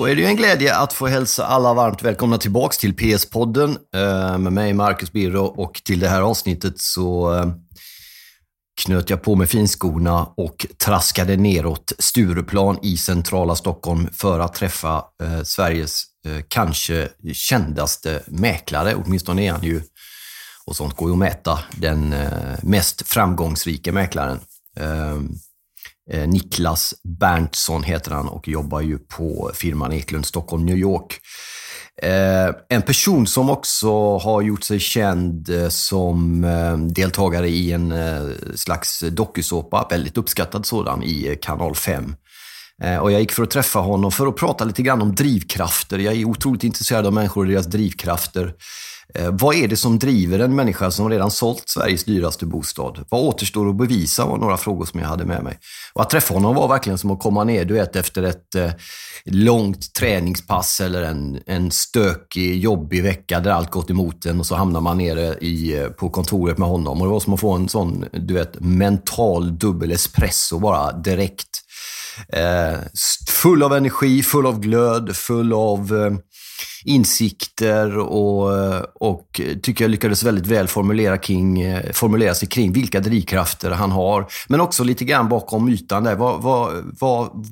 [0.00, 3.78] Då är det ju en glädje att få hälsa alla varmt välkomna tillbaks till PS-podden
[3.94, 7.46] eh, med mig Marcus Birro och till det här avsnittet så eh,
[8.82, 15.04] knöt jag på mig finskorna och traskade neråt Stureplan i centrala Stockholm för att träffa
[15.22, 16.04] eh, Sveriges
[16.48, 18.94] kanske kändaste mäklare.
[18.94, 19.82] Åtminstone är han ju,
[20.66, 22.14] och sånt går ju att mäta, den
[22.62, 24.40] mest framgångsrika mäklaren.
[24.76, 25.28] Ehm,
[26.12, 31.18] Eh, Niklas Berntsson heter han och jobbar ju på firman Eklund Stockholm, New York.
[32.02, 36.42] Eh, en person som också har gjort sig känd eh, som
[36.94, 37.94] deltagare i en
[38.54, 42.14] slags dokusåpa, väldigt uppskattad sådan, i kanal 5.
[43.00, 45.98] Och jag gick för att träffa honom för att prata lite grann om drivkrafter.
[45.98, 48.54] Jag är otroligt intresserad av människor och deras drivkrafter.
[49.14, 53.04] Eh, vad är det som driver en människa som redan sålt Sveriges dyraste bostad?
[53.08, 55.58] Vad återstår att bevisa var några frågor som jag hade med mig.
[55.92, 58.70] Och att träffa honom var verkligen som att komma ner, du vet, efter ett eh,
[59.24, 64.54] långt träningspass eller en, en stökig, jobbig vecka där allt gått emot en och så
[64.54, 67.00] hamnar man nere i, eh, på kontoret med honom.
[67.00, 71.48] Och det var som att få en sån, du vet, mental dubbel espresso bara direkt.
[72.28, 72.78] Eh,
[73.28, 76.12] full av energi, full av glöd, full av eh,
[76.84, 78.50] insikter och,
[78.94, 84.26] och tycker jag lyckades väldigt väl formulera, kring, formulera sig kring vilka drivkrafter han har.
[84.48, 86.14] Men också lite grann bakom ytan där.
[86.14, 87.46] Vad, vad, vad,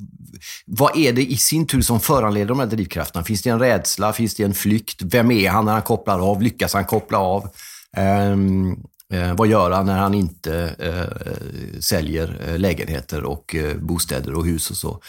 [0.67, 3.25] vad är det i sin tur som föranleder de här drivkrafterna?
[3.25, 4.12] Finns det en rädsla?
[4.12, 5.03] Finns det en flykt?
[5.03, 6.42] Vem är han när han kopplar av?
[6.42, 7.48] Lyckas han koppla av?
[7.97, 8.77] Um,
[9.12, 14.47] Eh, vad gör han när han inte eh, säljer eh, lägenheter och eh, bostäder och
[14.47, 15.01] hus och så?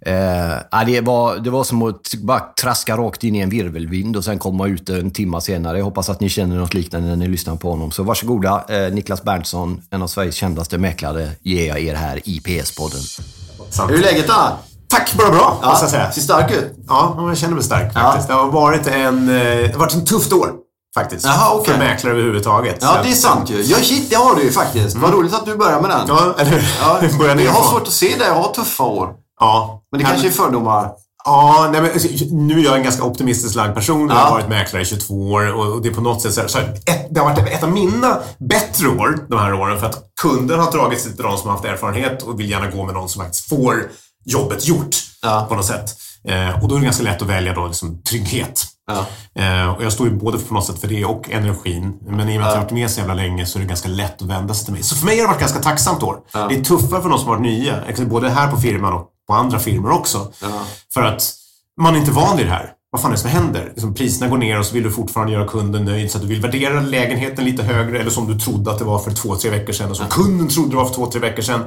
[0.00, 4.24] Eh, det, var, det var som att bara traska rakt in i en virvelvind och
[4.24, 5.78] sen komma ut en timme senare.
[5.78, 7.90] Jag hoppas att ni känner något liknande när ni lyssnar på honom.
[7.90, 12.40] Så varsågoda, eh, Niklas Berntsson, en av Sveriges kändaste mäklare, ger jag er här i
[12.40, 13.20] PS-podden.
[13.88, 14.58] Hur är läget då?
[14.88, 16.12] Tack, bara bra, ja, måste jag säga.
[16.12, 16.72] Ser stark ut.
[16.88, 18.28] Ja, jag känner mig stark faktiskt.
[18.28, 18.34] Ja.
[18.34, 20.52] Det har varit en, eh, det har varit ett tufft år
[20.94, 21.24] faktiskt.
[21.24, 21.74] Jaha, okay.
[21.74, 22.78] För mäklare överhuvudtaget.
[22.80, 23.62] Ja, det är sant ju.
[23.62, 24.96] Ja, shit, det har du ju faktiskt.
[24.96, 25.02] Mm.
[25.02, 26.04] Vad roligt att du börjar med den.
[26.08, 27.00] Ja, eller ja.
[27.18, 29.23] börjar Jag har svårt att se dig ha tuffa år.
[29.40, 29.82] Ja.
[29.90, 30.90] Men det kanske är fördomar.
[31.24, 34.08] Ja, nej, men, alltså, nu är jag en ganska optimistiskt lagd person.
[34.08, 36.48] Jag har varit mäklare i 22 år och det är på något sätt så, här,
[36.48, 39.86] så här, ett, det har varit ett av mina bättre år de här åren för
[39.86, 42.84] att kunden har dragit sig till de som har haft erfarenhet och vill gärna gå
[42.84, 43.90] med någon som faktiskt får
[44.24, 45.46] jobbet gjort ja.
[45.48, 45.90] på något sätt.
[46.28, 48.64] Eh, och då är det ganska lätt att välja då liksom, trygghet.
[48.86, 49.06] Ja.
[49.42, 51.98] Eh, och jag står ju både på något sätt för det och energin.
[52.06, 53.68] Men i och med att jag har varit med så jävla länge så är det
[53.68, 54.82] ganska lätt att vända sig till mig.
[54.82, 56.16] Så för mig har det varit ganska tacksamt år.
[56.32, 57.82] Det är tuffare för de som har varit nya.
[57.98, 60.32] Både här på firman och på andra firmor också.
[60.94, 61.34] För att
[61.80, 62.70] man är inte van vid det här.
[62.94, 63.64] Vad fan är det som händer?
[63.74, 66.28] Liksom priserna går ner och så vill du fortfarande göra kunden nöjd så att du
[66.28, 69.50] vill värdera lägenheten lite högre eller som du trodde att det var för två, tre
[69.50, 71.60] veckor sedan och som kunden trodde det var för två, tre veckor sedan.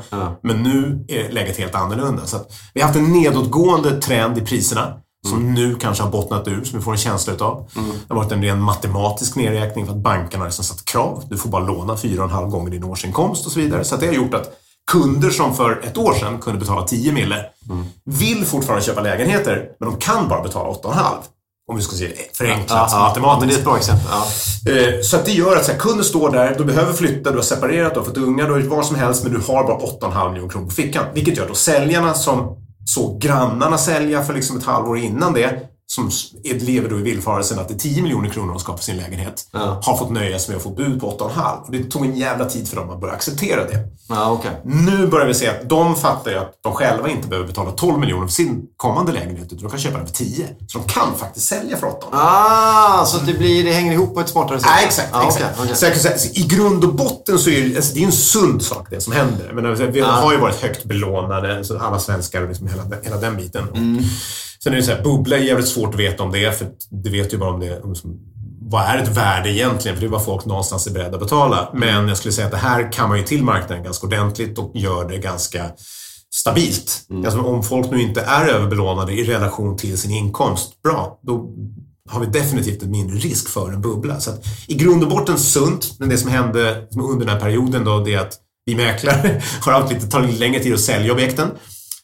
[0.43, 2.25] Men nu är läget helt annorlunda.
[2.25, 2.37] Så
[2.73, 4.93] vi har haft en nedåtgående trend i priserna
[5.27, 5.53] som mm.
[5.53, 7.69] nu kanske har bottnat ur, som vi får en känsla utav.
[7.75, 7.89] Mm.
[7.89, 11.23] Det har varit en ren matematisk nedräkning för att bankerna har liksom satt krav.
[11.29, 13.83] Du får bara låna 4,5 gånger din årsinkomst och så vidare.
[13.83, 14.49] Så det har gjort att
[14.91, 17.85] kunder som för ett år sedan kunde betala 10 mille mm.
[18.05, 20.99] vill fortfarande köpa lägenheter, men de kan bara betala 8,5.
[21.69, 23.39] Om vi ska se förenklat ja, matematiskt.
[23.39, 24.07] men det är ett bra exempel.
[24.09, 24.71] Ja.
[24.71, 27.37] Eh, så att det gör att så här, kunden står där, du behöver flytta, du
[27.37, 29.77] har separerat, du har fått unga, du har vad som helst, men du har bara
[29.77, 31.05] 8,5 miljoner kronor på fickan.
[31.13, 35.59] Vilket gör då säljarna som såg grannarna sälja för liksom ett halvår innan det,
[35.89, 36.11] som
[36.43, 39.47] lever då i villfarelsen att det är 10 miljoner kronor de ska på sin lägenhet,
[39.51, 39.81] ja.
[39.83, 41.61] har fått nöja sig med att få bud på 8,5.
[41.65, 43.79] Och det tog en jävla tid för dem att börja acceptera det.
[44.09, 44.51] Ja, okay.
[44.63, 47.99] Nu börjar vi se att de fattar ju att de själva inte behöver betala 12
[47.99, 50.47] miljoner för sin kommande lägenhet, utan de kan köpa den för 10.
[50.67, 52.07] Så de kan faktiskt sälja för 8.
[52.11, 54.69] Ah, så det, blir, det hänger ihop på ett smartare sätt?
[54.75, 55.09] Ja, exakt.
[55.11, 55.59] Ah, exakt.
[55.59, 55.99] Okay, okay.
[55.99, 59.01] Säga, I grund och botten så är det, alltså, det är en sund sak det
[59.01, 59.51] som händer.
[59.53, 63.67] Men alltså, vi har ju varit högt belånade, alla svenskar, liksom hela, hela den biten.
[63.73, 64.03] Mm.
[64.67, 66.67] Sen är det så här, bubbla är jävligt svårt att veta om det är, för
[66.89, 67.95] du vet ju bara om det om,
[68.61, 69.97] vad är ett värde egentligen?
[69.97, 71.69] För det är vad folk någonstans är beredda att betala.
[71.73, 74.71] Men jag skulle säga att det här kan man ju till marknaden ganska ordentligt och
[74.75, 75.65] gör det ganska
[76.33, 77.05] stabilt.
[77.09, 77.25] Mm.
[77.25, 81.53] Alltså om folk nu inte är överbelånade i relation till sin inkomst, bra, då
[82.09, 84.19] har vi definitivt en mindre risk för en bubbla.
[84.19, 87.85] Så att, I grund och botten sunt, men det som hände under den här perioden
[87.85, 88.33] då, det är att
[88.65, 91.47] vi mäklare har haft lite, tar lite längre tid att sälja objekten.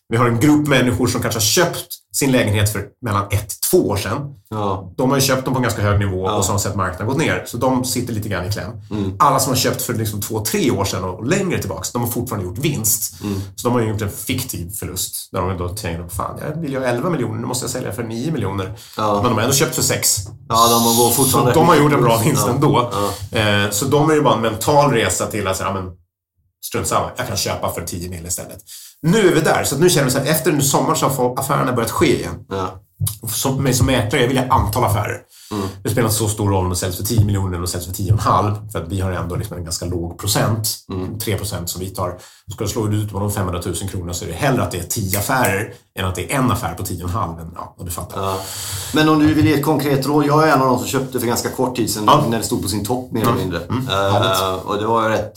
[0.10, 3.60] Vi har en grupp människor som kanske har köpt sin lägenhet för mellan ett till
[3.72, 4.36] två år sedan.
[4.50, 4.94] Ja.
[4.98, 6.36] De har ju köpt dem på en ganska hög nivå ja.
[6.36, 7.44] och så har sett marknaden gått ner.
[7.46, 8.72] Så de sitter lite grann i kläm.
[8.92, 9.16] Mm.
[9.20, 12.10] Alla som har köpt för liksom två, tre år sedan och längre tillbaks, de har
[12.10, 13.22] fortfarande gjort vinst.
[13.24, 13.42] Mm.
[13.56, 15.32] Så de har gjort en fiktiv förlust.
[15.32, 18.04] Där de då tänker, fan, jag vill ha 11 miljoner, nu måste jag sälja för
[18.04, 18.74] 9 miljoner.
[18.98, 19.14] Ja.
[19.14, 20.18] Men de har ändå köpt för 6.
[20.50, 21.54] Ja, de går fortfarande...
[21.54, 22.92] Så de har gjort en bra vinst ändå.
[23.32, 25.92] Eh, så de är ju bara en mental resa till att säga,
[26.66, 28.60] strunt samma, jag kan köpa för 10 mil istället.
[29.04, 31.74] Nu är vi där, så nu känner vi så här, efter sommaren så har affärerna
[31.74, 32.46] börjat ske igen.
[32.50, 32.80] Ja.
[33.30, 35.22] som, mig som mäklare, jag vill ha antal affärer.
[35.52, 35.68] Mm.
[35.84, 37.68] Det spelar inte så stor roll om de säljs för 10 miljoner eller om de
[37.68, 41.20] säljs för 10,5 för att vi har ändå liksom en ganska låg procent, mm.
[41.20, 42.18] 3 procent som vi tar.
[42.52, 44.80] Ska du slå ut på de 500 000 kronor så är det hellre att det
[44.80, 47.52] är 10 affärer än att det är en affär på 10,5.
[47.56, 48.22] Ja, du fattar.
[48.22, 48.40] Ja.
[48.94, 50.26] Men om du vill ge ett konkret råd.
[50.26, 52.26] Jag är en av de som köpte för ganska kort tid sedan ja.
[52.30, 53.60] när det stod på sin topp mer eller mindre.
[53.60, 53.88] Mm.
[53.88, 55.34] Uh, och det var rätt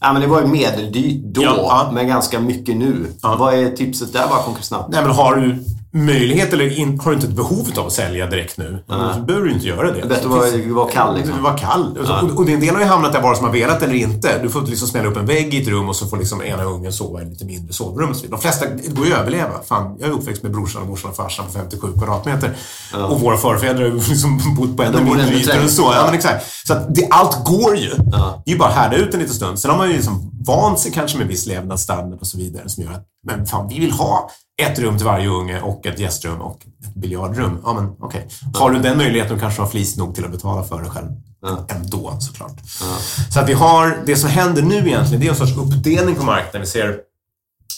[0.00, 1.90] Ja, men det var ju medeldyrt då, ja.
[1.92, 3.06] men ganska mycket nu.
[3.22, 3.36] Ja.
[3.38, 4.92] Vad är tipset där bara konkret snabbt?
[4.92, 8.26] Nej, men har du möjlighet eller in, har du inte ett behov av att sälja
[8.26, 10.00] direkt nu, så behöver du inte göra det.
[10.00, 11.42] Det bättre att vara kall liksom.
[11.42, 11.98] Vara kall.
[12.06, 12.22] Ja.
[12.22, 14.42] Och, och en del har ju hamnat där vare sig man velat eller inte.
[14.42, 16.64] Du får liksom smälla upp en vägg i ett rum och så får liksom ena
[16.64, 18.14] ungen sova i lite mindre sovrum.
[18.28, 19.62] De flesta går ju att överleva.
[19.68, 22.56] Fan, jag är uppväxt med brorsan och morsan och farsan på 57 kvadratmeter.
[22.92, 23.06] Ja.
[23.06, 25.92] Och våra förfäder har liksom bott på ännu mindre ytor och så.
[25.94, 26.02] Ja.
[26.04, 26.46] men exakt.
[26.66, 27.90] Så att det, allt går ju.
[28.12, 28.42] Ja.
[28.44, 29.58] Det är ju bara att härda ut en liten stund.
[29.58, 32.84] Sen har man ju liksom vant sig kanske med viss levnadsstandard och så vidare som
[32.84, 34.30] gör att men fan, vi vill ha
[34.62, 37.60] ett rum till varje unge och ett gästrum och ett biljardrum.
[37.64, 38.26] Ja, men okej.
[38.26, 38.60] Okay.
[38.60, 41.08] Har du den möjligheten kanske har flis nog till att betala för det själv.
[41.42, 41.66] Ja.
[41.68, 42.56] Ändå såklart.
[42.80, 42.96] Ja.
[43.30, 46.22] Så att vi har, det som händer nu egentligen, det är en sorts uppdelning på
[46.22, 46.60] marknaden.
[46.60, 47.00] Vi ser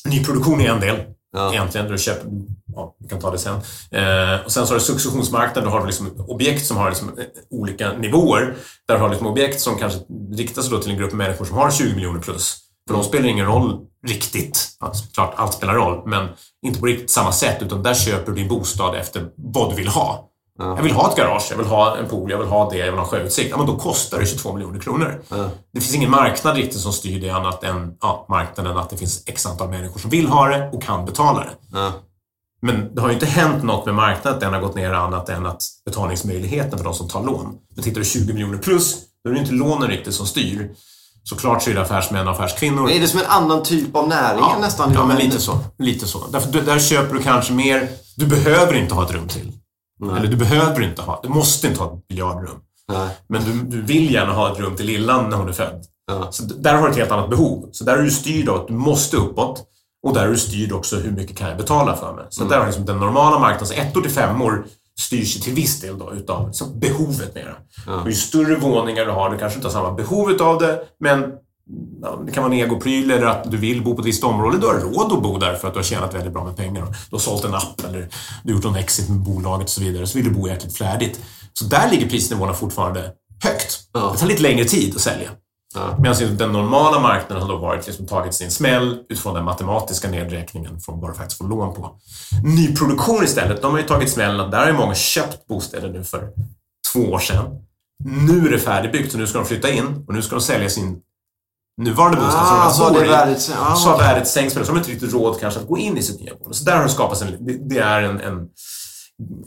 [0.05, 0.97] nyproduktion är en del.
[1.33, 1.53] Ja.
[1.53, 2.31] Egentligen, du köper,
[2.75, 3.55] ja, vi kan ta det sen.
[3.91, 7.25] Eh, och sen så har du successionsmarknaden, du har liksom objekt som har liksom eh,
[7.51, 8.57] olika nivåer.
[8.89, 10.01] Där du har liksom objekt som kanske
[10.33, 12.59] riktar sig till en grupp människor som har 20 miljoner plus.
[12.91, 14.69] För de spelar ingen roll riktigt.
[14.81, 16.29] Alltså, klart, allt spelar roll, men
[16.67, 17.63] inte på riktigt samma sätt.
[17.63, 20.27] Utan där köper du din bostad efter vad du vill ha.
[20.59, 20.77] Ja.
[20.77, 22.91] Jag vill ha ett garage, jag vill ha en pool, jag vill ha det, jag
[22.91, 23.51] vill ha sjöutsikt.
[23.51, 25.23] Ja, men då kostar det 22 miljoner kronor.
[25.29, 25.51] Ja.
[25.73, 29.23] Det finns ingen marknad riktigt som styr det annat än ja, marknaden, att det finns
[29.27, 31.51] x antal människor som vill ha det och kan betala det.
[31.73, 31.93] Ja.
[32.63, 35.29] Men det har ju inte hänt något med marknaden, att den har gått ner annat
[35.29, 37.55] än att betalningsmöjligheten för de som tar lån.
[37.75, 40.75] Men tittar du 20 miljoner plus, då är det inte lånen riktigt som styr.
[41.23, 42.83] Såklart så är det affärsmän och affärskvinnor.
[42.83, 44.93] Men är det som en annan typ av näring ja, nästan?
[44.95, 45.59] Ja, men lite så.
[45.79, 46.27] Lite så.
[46.27, 47.89] Därför, där köper du kanske mer...
[48.17, 49.53] Du behöver inte ha ett rum till.
[50.01, 50.19] Nej.
[50.19, 51.21] Eller du behöver inte ha...
[51.23, 52.57] Du måste inte ha ett biljardrum.
[52.93, 53.09] Nej.
[53.29, 55.85] Men du, du vill gärna ha ett rum till lillan när hon är född.
[56.07, 56.29] Ja.
[56.31, 57.69] Så där har du ett helt annat behov.
[57.73, 59.67] Så där är du styrd av att du måste uppåt.
[60.07, 62.25] Och där är du styrd också hur mycket kan jag betala för mig.
[62.31, 62.51] Så mm.
[62.51, 64.67] där har liksom den normala marknaden, så ettor till femmor
[65.01, 67.55] styrs till viss del då utav behovet mera.
[67.87, 68.03] Ja.
[68.07, 71.33] Ju större våningar du har, du kanske inte har samma behov utav det, men
[72.27, 74.59] det kan vara en egopryl eller att du vill bo på ett visst område.
[74.59, 76.87] Du har råd att bo där för att du har tjänat väldigt bra med pengar.
[76.87, 78.09] Du har sålt en app eller
[78.43, 80.07] du har gjort någon exit med bolaget och så vidare.
[80.07, 81.21] Så vill du bo jäkligt färdigt.
[81.53, 83.13] Så där ligger prisnivåerna fortfarande
[83.43, 83.81] högt.
[83.93, 84.11] Ja.
[84.13, 85.31] Det tar lite längre tid att sälja.
[85.75, 85.97] Ja.
[85.99, 90.81] Medan den normala marknaden har då varit liksom tagit sin smäll utifrån den matematiska nedräkningen
[90.81, 91.97] från vad du faktiskt får lån på.
[92.45, 94.51] Nyproduktion istället, de har ju tagit smällen.
[94.51, 96.29] Där har ju många köpt bostäder nu för
[96.93, 97.47] två år sedan.
[98.05, 100.71] Nu är det färdigbyggt och nu ska de flytta in och nu ska de sälja
[100.71, 101.01] sin
[101.83, 103.09] nuvarande bostad ah, som de bor i.
[103.09, 105.79] Värdet, ah, så har värdet sänkts, men de har inte riktigt råd kanske att gå
[105.79, 106.57] in i sitt nya boende.
[106.57, 107.47] Så där har det skapats en...
[107.47, 108.49] Det, det är en, en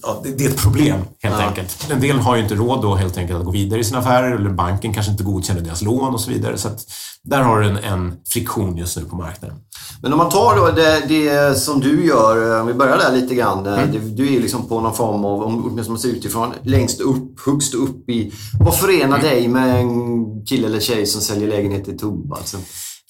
[0.02, 1.48] ja, det, det, är ett problem helt ja.
[1.48, 1.92] enkelt.
[1.92, 4.32] En del har ju inte råd då helt enkelt att gå vidare i sina affärer
[4.32, 6.58] eller banken kanske inte godkänner deras lån och så vidare.
[6.58, 6.70] Så
[7.24, 9.58] där har du en, en friktion just nu på marknaden.
[10.02, 13.36] Men om man tar då det, det som du gör, om vi börjar där lite
[13.36, 13.66] grann.
[13.66, 13.92] Mm.
[13.92, 17.74] Det, du är liksom på någon form av, om man ser utifrån, längst upp, högst
[17.74, 18.34] upp i...
[18.60, 19.22] Vad förenar mm.
[19.22, 22.36] dig med en kille eller tjej som säljer lägenhet i Tumba?
[22.36, 22.58] Alltså?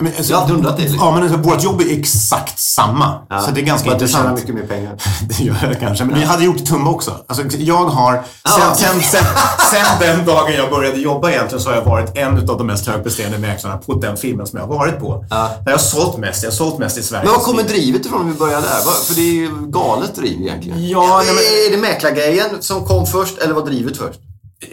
[0.02, 0.82] Men, alltså, jag har undrat det.
[0.82, 1.00] Liksom.
[1.00, 3.20] Ja, men alltså, vårt jobb är exakt samma.
[3.30, 4.28] Ja, så det är ganska intressant.
[4.28, 4.98] Du mycket mer pengar.
[5.30, 6.06] det gör jag kanske.
[6.06, 6.22] Men ja.
[6.22, 7.16] jag hade gjort det Tumba också.
[7.28, 8.24] Alltså, jag har...
[8.48, 9.26] Sen, sen, sen,
[9.72, 12.88] sen, den dagen jag började jobba egentligen så har jag varit en av de mest
[12.88, 15.26] högpresterande mäklarna på den filmen som jag har varit på.
[15.30, 15.50] Ja.
[15.60, 16.44] Där jag har sålt mest.
[16.44, 17.26] Jag har sålt mest i Sverige.
[17.26, 19.04] Men var kommer drivet ifrån om vi börjar där?
[19.06, 20.90] För det är ju galet driv egentligen.
[20.90, 21.44] Ja, nej, men...
[21.44, 24.20] Är det mäklargrejen som kom först eller var drivet först?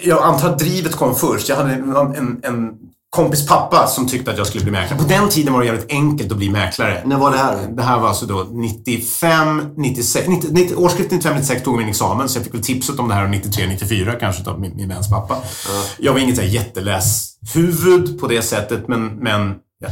[0.02, 1.48] Jag antar att drivet kom först.
[1.48, 2.72] Jag hade en, en, en
[3.10, 5.00] kompis pappa som tyckte att jag skulle bli mäklare.
[5.00, 7.02] På den tiden var det jävligt enkelt att bli mäklare.
[7.04, 7.68] När var det här?
[7.76, 12.28] Det här var alltså då 95, 96, 90, 90, årsskiftet 95, 96 tog min examen
[12.28, 15.10] så jag fick väl tipset om det här 93, 94 kanske av min, min väns
[15.10, 15.36] pappa.
[15.68, 15.84] Ja.
[15.98, 19.88] Jag var inget så jätteläs huvud på det sättet men, men ja,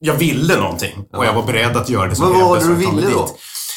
[0.00, 2.74] jag ville någonting och jag var beredd att göra det som Vad var det du
[2.74, 3.28] ville då?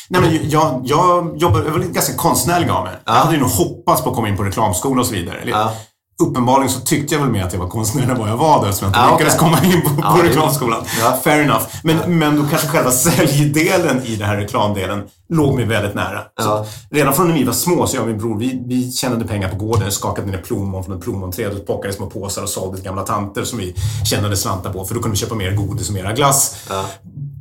[0.09, 2.93] Nej, men jag, jag, jobbade, jag var ganska konstnärlig av mig.
[3.05, 3.15] Ja.
[3.15, 5.43] Jag hade ju nog hoppats på att komma in på reklamskola och så vidare.
[5.45, 5.73] Ja
[6.21, 8.83] uppenbarligen så tyckte jag väl med att jag var konstnär när jag var där, så
[8.83, 9.49] jag inte ah, lyckades okay.
[9.49, 10.83] komma in på, på ah, reklamskolan.
[10.99, 11.19] Ja.
[11.23, 11.63] Fair enough.
[11.83, 12.07] Men, ja.
[12.07, 16.21] men då kanske själva säljdelen i den här reklamdelen låg mig väldigt nära.
[16.35, 16.65] Ja.
[16.89, 19.49] redan från när vi var små, så jag och min bror, vi, vi tjänade pengar
[19.49, 22.85] på gården, skakade ner plommon från ett plommonträd och plockade små påsar och sålde till
[22.85, 25.93] gamla tanter som vi tjänade slantar på, för då kunde vi köpa mer godis och
[25.93, 26.55] mera glass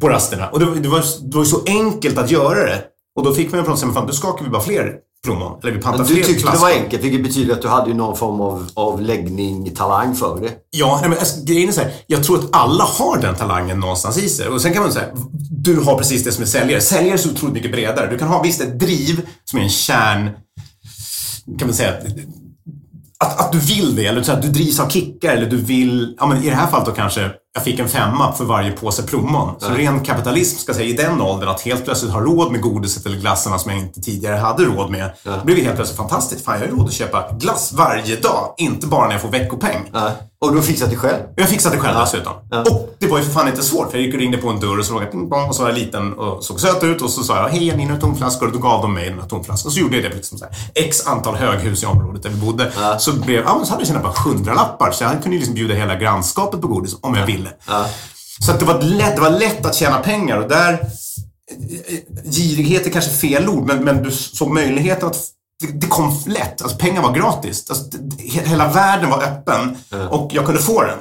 [0.01, 0.49] på rasterna.
[0.49, 2.85] Och det, det, var, det var så enkelt att göra det.
[3.17, 5.61] Och då fick vi en fråga, men fan, då skakar vi bara fler plommon.
[5.63, 8.17] Eller vi pantade Du fler tyckte det var enkelt, vilket betyder att du hade någon
[8.17, 10.51] form av, av läggning, talang för det.
[10.71, 13.81] Ja, nej, men alltså, grejen är så här, jag tror att alla har den talangen
[13.81, 14.49] någonstans i sig.
[14.49, 15.07] Och sen kan man säga,
[15.51, 16.81] du har precis det som är säljare.
[16.81, 18.11] Säljare är så otroligt mycket bredare.
[18.11, 20.31] Du kan ha visst ett driv som är en kärn,
[21.59, 21.95] kan man säga,
[23.19, 26.17] att, att du vill det, eller så att du drivs av kickar, eller du vill,
[26.19, 29.03] ja men i det här fallet då kanske, jag fick en femma för varje påse
[29.03, 29.55] plommon.
[29.59, 33.07] Så ren kapitalism ska säga i den åldern, att helt plötsligt ha råd med godiset
[33.07, 35.11] eller glassarna som jag inte tidigare hade råd med.
[35.25, 36.45] Det blev helt plötsligt fantastiskt.
[36.45, 39.91] Fan, jag har råd att köpa glass varje dag, inte bara när jag får veckopeng.
[39.93, 40.13] Nej.
[40.41, 41.23] Och du har fixat det själv?
[41.37, 42.33] Jag fixade det själv dessutom.
[42.71, 44.61] Och det var ju för fan inte svårt, för jag gick och ringde på en
[44.61, 47.11] dörr och så låg jag och så var jag liten och såg söt ut och
[47.11, 49.69] så sa jag hej, jag några tomflaskor och då gav de mig några tomflaskor.
[49.69, 52.37] Och så gjorde jag det liksom så här, x antal höghus i området där vi
[52.37, 52.73] bodde.
[52.99, 55.55] Så, blev, ja, så hade jag sina bara 100 lappar så jag kunde ju liksom
[55.55, 57.42] bjuda hela grannskapet på godis om jag ville.
[58.41, 60.79] Så att det, var lätt, det var lätt att tjäna pengar och där
[62.25, 65.17] girighet är kanske fel ord, men, men du såg möjligheten att
[65.73, 66.63] det, kom lätt.
[66.63, 67.71] Alltså pengar var gratis.
[67.71, 67.85] Alltså,
[68.19, 69.77] hela världen var öppen
[70.11, 70.99] och jag kunde få den.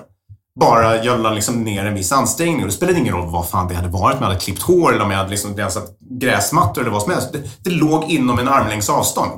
[0.60, 3.68] Bara jag la liksom ner en viss ansträngning och det spelade ingen roll vad fan
[3.68, 4.16] det hade varit.
[4.16, 7.12] Om jag hade klippt hår eller om jag hade liksom rensat gräsmattor eller vad som
[7.12, 7.34] helst.
[7.34, 9.32] Det, det låg inom en armlängds avstånd.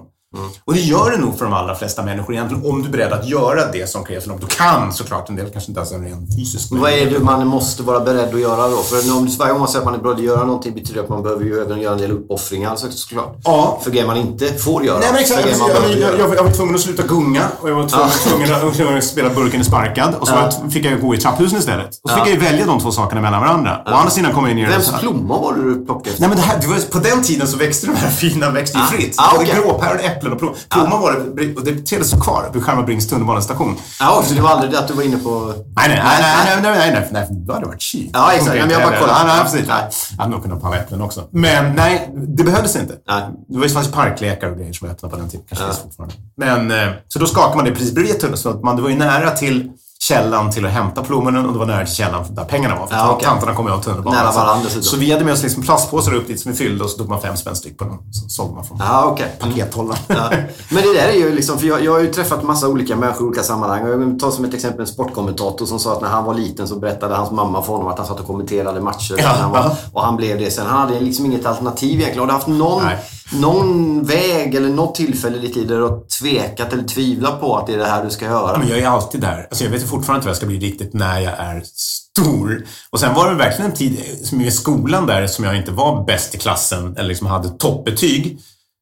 [0.65, 3.13] Och det gör det nog för de allra flesta människor egentligen om du är beredd
[3.13, 4.27] att göra det som krävs.
[4.27, 7.05] Om du kan såklart, en del kanske inte ens är en ren fysisk Vad är
[7.11, 8.77] det man måste vara beredd att göra då?
[8.77, 11.01] För om, varje gång man säger att man är beredd att göra någonting betyder det
[11.03, 13.35] att man behöver ju även göra en del uppoffringar så- såklart.
[13.43, 13.79] Ja.
[13.83, 14.99] För grejer man inte får göra.
[14.99, 15.47] Nej men exakt.
[15.59, 17.87] Jag, jag, jag, jag, var tvungen att sluta gunga och jag var
[18.29, 20.15] tvungen, att, tvungen att spela Burken är sparkad.
[20.19, 21.89] Och så jag, fick jag gå i trapphusen istället.
[22.03, 23.81] Och så fick jag ju välja de två sakerna mellan varandra.
[23.85, 26.15] Å andra sidan kom jag ner Vems plommon var det du plockade?
[26.19, 28.77] Nej men det här, det var, på den tiden så växte de här fina växte
[28.77, 29.15] ju Ah, fritt.
[29.17, 29.61] ah, Både okej.
[29.63, 30.57] gråpäron, äpplen och plommon.
[30.69, 33.77] Plommon var det, och det trädet stod kvar vid Skärmarbrings tunnelbanestation.
[33.99, 35.53] Ja, så det var aldrig att du var inne på...
[35.75, 38.09] Nej, nej, nej, nej, nej, nej, nej, nej, då hade det varit kylt.
[38.13, 38.59] Ja, exakt.
[38.59, 39.13] Men jag bara kollar.
[39.13, 39.67] Ja, nej, precis.
[39.67, 39.89] Nej.
[40.11, 41.23] Jag hade nog kunnat palla äpplen också.
[41.31, 42.95] Men nej, det behövdes inte.
[43.07, 43.23] Nej.
[43.47, 45.45] Det var ju fanns ju parklekar och grejer som var öppna på den tiden.
[45.49, 46.15] Kanske finns fortfarande.
[46.37, 48.37] Men, eh, så då skakade man det precis bredvid tunneln.
[48.37, 49.71] Så att man, det var ju nära till
[50.07, 52.87] källan till att hämta plommonen och det var nära källan där pengarna var.
[52.87, 53.27] För Ja, okej.
[53.27, 54.19] tanterna kom ju av tunnelbanan.
[54.23, 54.83] Nära Så- varandra dessutom.
[54.83, 57.09] Så vi hade med oss liksom plastpåsar upp dit som vi fyllde och så tog
[57.09, 57.99] man fem spänn styck på dem.
[58.11, 59.35] Så sålde man från Ja, okej.
[59.39, 59.99] pakethållaren.
[60.07, 60.15] Ja.
[60.69, 63.21] Men det där är ju liksom, för jag, jag har ju träffat massa olika människor
[63.23, 63.87] i olika sammanhang.
[63.87, 66.67] Jag vill ta som ett exempel en sportkommentator som sa att när han var liten
[66.67, 69.15] så berättade hans mamma för honom att han satt och kommenterade matcher.
[69.17, 70.65] Ja, han var, och han blev det sen.
[70.67, 72.19] Han hade liksom inget alternativ egentligen.
[72.19, 72.97] Har du haft någon, Nej
[73.31, 77.57] någon väg eller något tillfälle i ditt liv där du har tvekat eller tvivlat på
[77.57, 78.57] att det är det här du ska göra?
[78.57, 79.47] Men jag är alltid där.
[79.49, 82.65] Alltså jag vet fortfarande inte vad jag ska bli riktigt när jag är stor.
[82.89, 86.05] Och sen var det verkligen en tid som i skolan där som jag inte var
[86.05, 88.39] bäst i klassen eller liksom hade toppbetyg.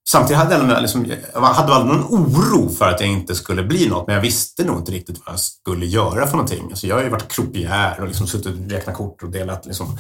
[0.10, 3.90] Samtidigt hade jag, liksom, jag hade aldrig någon oro för att jag inte skulle bli
[3.90, 6.64] något, men jag visste nog inte riktigt vad jag skulle göra för någonting.
[6.70, 9.98] Alltså jag har ju varit croupier och liksom suttit och räknat kort och delat liksom,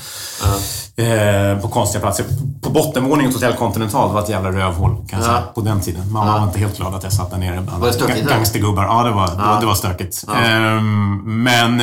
[0.95, 2.25] eh, på konstiga platser.
[2.61, 5.81] På bottenvåningen hos Hotell Continental, det var ett jävla rövhål kan jag säga, på den
[5.81, 6.11] tiden.
[6.11, 8.83] Mamma var inte helt glad att jag satt där nere bland Var det stökigt, gangstergubbar.
[8.83, 10.23] Ja, det var, det var, det var stökigt.
[10.43, 11.81] Ehm, men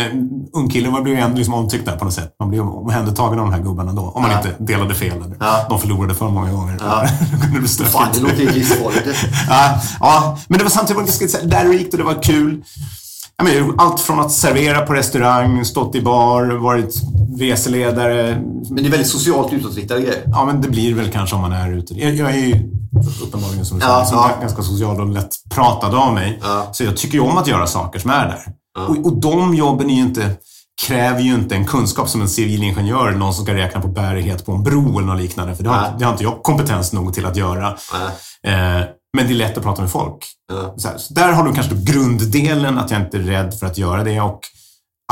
[0.53, 2.35] ungkillen var- blev ju ändå liksom omtyckt där på något sätt.
[2.41, 4.03] Man blev omhändertagen av de här gubbarna då.
[4.03, 5.17] Om man inte delade fel.
[5.17, 5.67] Eller Ja.
[5.69, 6.79] De förlorade för många gånger.
[7.33, 7.93] Då kunde bli stökigt.
[8.15, 9.07] Det låter ju livsfarligt.
[9.49, 12.63] ja, ja, men det var samtidigt ganska lärorikt och det var kul.
[13.37, 16.95] Ja, men, allt från att servera på restaurang, stått i bar, varit
[17.39, 18.43] reseledare.
[18.71, 20.23] Men det är väldigt socialt utåtriktade grejer.
[20.27, 21.95] Ja, men det blir väl kanske om man är ute.
[21.95, 22.71] Jag, jag är ju
[23.23, 24.31] uppenbarligen som du Ja, säger, ja.
[24.41, 26.39] ganska social och lätt pratad av mig.
[26.43, 26.69] Ja.
[26.73, 28.45] Så jag tycker ju om att göra saker som är där.
[28.89, 30.31] Och, och de jobben är ju inte,
[30.87, 34.53] kräver ju inte en kunskap som en civilingenjör, någon som ska räkna på bärighet på
[34.53, 35.57] en bro eller något liknande.
[35.57, 37.69] För det har, det har inte jag kompetens nog till att göra.
[38.43, 38.83] Eh,
[39.17, 40.25] men det är lätt att prata med folk.
[40.77, 43.79] Så, här, så där har du kanske grunddelen, att jag inte är rädd för att
[43.79, 44.41] göra det och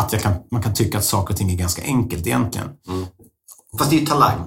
[0.01, 2.69] att jag kan, man kan tycka att saker och ting är ganska enkelt egentligen.
[3.79, 4.39] Fast det är ju talang.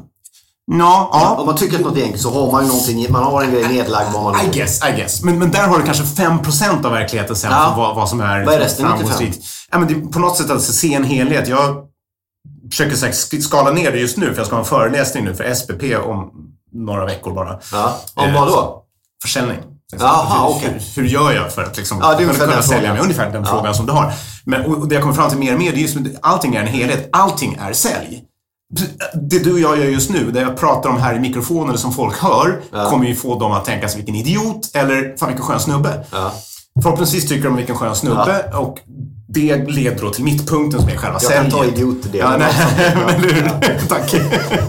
[0.72, 1.36] Ja, ja.
[1.40, 3.52] Om man tycker att något är enkelt så har man ju någonting, man har en
[3.52, 5.24] grej nedlagd vad man I guess, I guess.
[5.24, 7.74] Men, men där har du kanske 5% av verkligheten sen Ja.
[7.78, 9.46] vad, vad som är Vad är resten, framgångsrikt.
[9.72, 11.48] Ja, men det, på något sätt att se en helhet.
[11.48, 11.86] Jag
[12.70, 15.26] försöker så här sk- skala ner det just nu för jag ska ha en föreläsning
[15.26, 16.32] nu för SPP om
[16.74, 17.60] några veckor bara.
[17.72, 17.98] Ja.
[18.16, 18.84] Om Eh, vad då?
[19.22, 19.58] Försäljning.
[20.00, 20.70] Jaha, hur, okej.
[20.96, 22.94] hur, hur gör jag för att liksom Ja, kunna, kunna den sälja frågan.
[22.94, 23.04] mig?
[23.04, 24.14] Ungefär den frågan som du har.
[24.46, 26.04] Men, och, och det jag kommer fram till mer och mer, det är just att
[26.22, 27.10] allting är en helhet.
[27.12, 28.24] Allting är sälj.
[29.30, 31.92] Det du och jag gör just nu, det jag pratar om här i mikrofonen som
[31.94, 35.60] folk hör, kommer ju få dem att tänka sig vilken idiot eller fan vilken skön
[35.60, 36.06] snubbe.
[36.12, 36.32] Ja.
[36.84, 38.80] Förhoppningsvis tycker de vilken skön snubbe och
[39.34, 41.54] det leder då till mittpunkten som är själva Jag kan säljet.
[41.54, 43.52] ta idiotdelen Ja, nej, men hur?
[43.88, 44.14] Tack.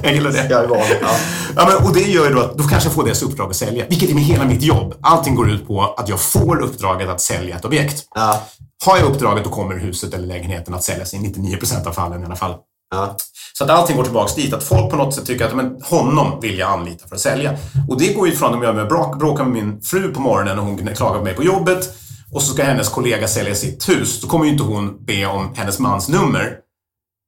[0.02, 0.46] Jag gillar det.
[0.50, 0.78] Jag är van.
[1.02, 1.08] Ja.
[1.56, 3.56] Ja, men, och det gör ju då att då kanske jag får deras uppdrag att
[3.56, 3.84] sälja.
[3.88, 4.94] Vilket är med hela mitt jobb.
[5.00, 8.04] Allting går ut på att jag får uppdraget att sälja ett objekt.
[8.14, 8.42] Ja.
[8.84, 12.26] Har jag uppdraget då kommer huset eller lägenheten att säljas i 99% av fallen i
[12.26, 12.54] alla fall.
[12.94, 13.16] Ja.
[13.58, 14.54] Så att allting går tillbaka dit.
[14.54, 17.56] Att folk på något sätt tycker att men, honom vill jag anlita för att sälja.
[17.88, 20.64] Och det går ju ifrån om jag bråk, bråkar med min fru på morgonen och
[20.64, 21.94] hon klagar på mig på jobbet
[22.32, 24.20] och så ska hennes kollega sälja sitt hus.
[24.20, 26.56] Då kommer ju inte hon be om hennes mans nummer.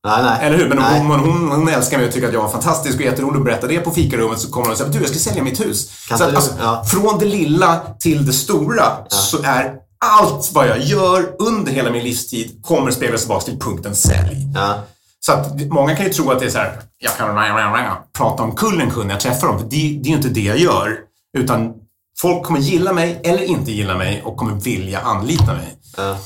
[0.06, 0.38] Nej, nej.
[0.40, 0.68] Eller hur?
[0.68, 1.00] Men om nej.
[1.00, 3.68] hon, hon, hon älskar mig och tycker att jag är fantastisk och jätterolig och berättar
[3.68, 6.06] det på fikarummet så kommer hon och säger du jag ska sälja mitt hus.
[6.08, 6.84] Kan så att, alltså, ja.
[6.84, 12.04] Från det lilla till det stora så är allt vad jag gör under hela min
[12.04, 14.36] livstid kommer speglas tillbaka till punkten sälj.
[14.54, 14.74] Ja.
[15.20, 17.36] Så att många kan ju tro att det är så här, jag kan
[18.18, 19.58] prata om kullen kund när jag träffar dem.
[19.58, 20.98] För det, det är ju inte det jag gör.
[21.38, 21.74] Utan
[22.20, 25.76] folk kommer gilla mig eller inte gilla mig och kommer vilja anlita mig.
[25.96, 26.18] Ja.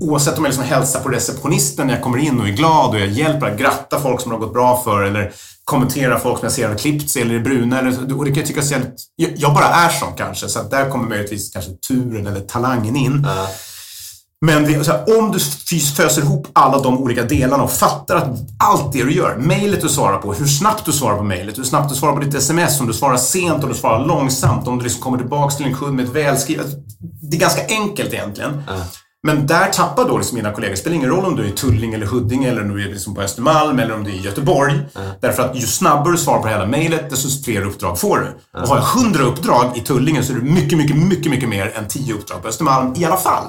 [0.00, 3.00] Oavsett om jag liksom hälsar på receptionisten när jag kommer in och är glad och
[3.00, 5.32] jag hjälper att gratta folk som det har gått bra för eller
[5.64, 7.78] kommentera folk som jag ser har klippt sig eller är bruna.
[7.78, 10.70] Eller, och det kan jag tycka är jag, jag bara är sån kanske, så att
[10.70, 13.26] där kommer möjligtvis kanske turen eller talangen in.
[13.26, 13.46] Ja.
[14.46, 15.38] Men det, så här, om du
[15.96, 18.28] föser ihop alla de olika delarna och fattar att
[18.58, 21.64] allt det du gör, mejlet du svarar på, hur snabbt du svarar på mejlet, hur
[21.64, 24.78] snabbt du svarar på ditt sms, om du svarar sent, om du svarar långsamt, om
[24.78, 26.66] du liksom kommer tillbaka till en kund med ett välskrivet...
[27.22, 28.62] Det är ganska enkelt egentligen.
[29.22, 31.52] Men där tappar då liksom mina kollegor, det spelar ingen roll om du är i
[31.52, 34.20] Tullinge eller Huddinge eller om du är liksom på Östermalm eller om du är i
[34.20, 34.80] Göteborg.
[35.20, 38.58] Därför att ju snabbare du svarar på hela mejlet, desto fler uppdrag får du.
[38.60, 41.72] Och har jag 100 uppdrag i Tullinge så är det mycket, mycket, mycket, mycket mer
[41.76, 43.44] än 10 uppdrag på Östermalm i alla fall.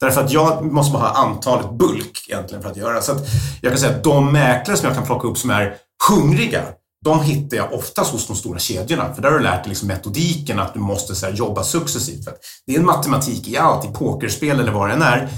[0.00, 3.02] Därför att jag måste bara ha antalet bulk egentligen för att göra.
[3.02, 3.26] Så att
[3.60, 5.74] jag kan säga att de mäklare som jag kan plocka upp som är
[6.08, 6.62] hungriga,
[7.04, 9.14] de hittar jag oftast hos de stora kedjorna.
[9.14, 12.28] För där har du lärt dig liksom metodiken att du måste så jobba successivt.
[12.66, 15.28] Det är en matematik i allt, i pokerspel eller vad det än är.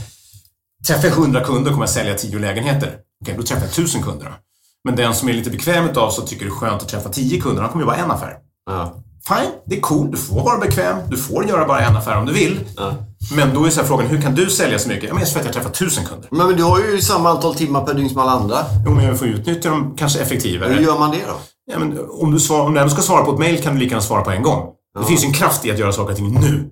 [0.87, 2.97] Träffar jag 100 kunder kommer jag sälja 10 lägenheter.
[3.23, 4.35] Okej, då träffar jag 1000 kunder.
[4.85, 7.41] Men den som är lite bekväm utav så tycker det är skönt att träffa 10
[7.41, 8.37] kunder, han kommer ju bara en affär.
[8.67, 9.03] Ja.
[9.29, 10.11] Fine, det är cool.
[10.11, 10.97] Du får vara bekväm.
[11.09, 12.61] Du får göra bara en affär om du vill.
[13.37, 15.09] Men då är så frågan, hur kan du sälja så mycket?
[15.09, 16.29] Ja, men för att jag träffar 1000 kunder.
[16.31, 18.57] Men, men du har ju samma antal timmar per dygn som alla andra.
[18.85, 20.73] Jo, men jag får utnyttja dem kanske effektivare.
[20.73, 21.39] Hur gör man det då?
[21.73, 23.91] Ja, men om, du svar, om du ska svara på ett mail kan du lika
[23.91, 24.73] gärna svara på en gång.
[24.99, 26.71] Det finns ju en kraft i att göra saker och ting nu.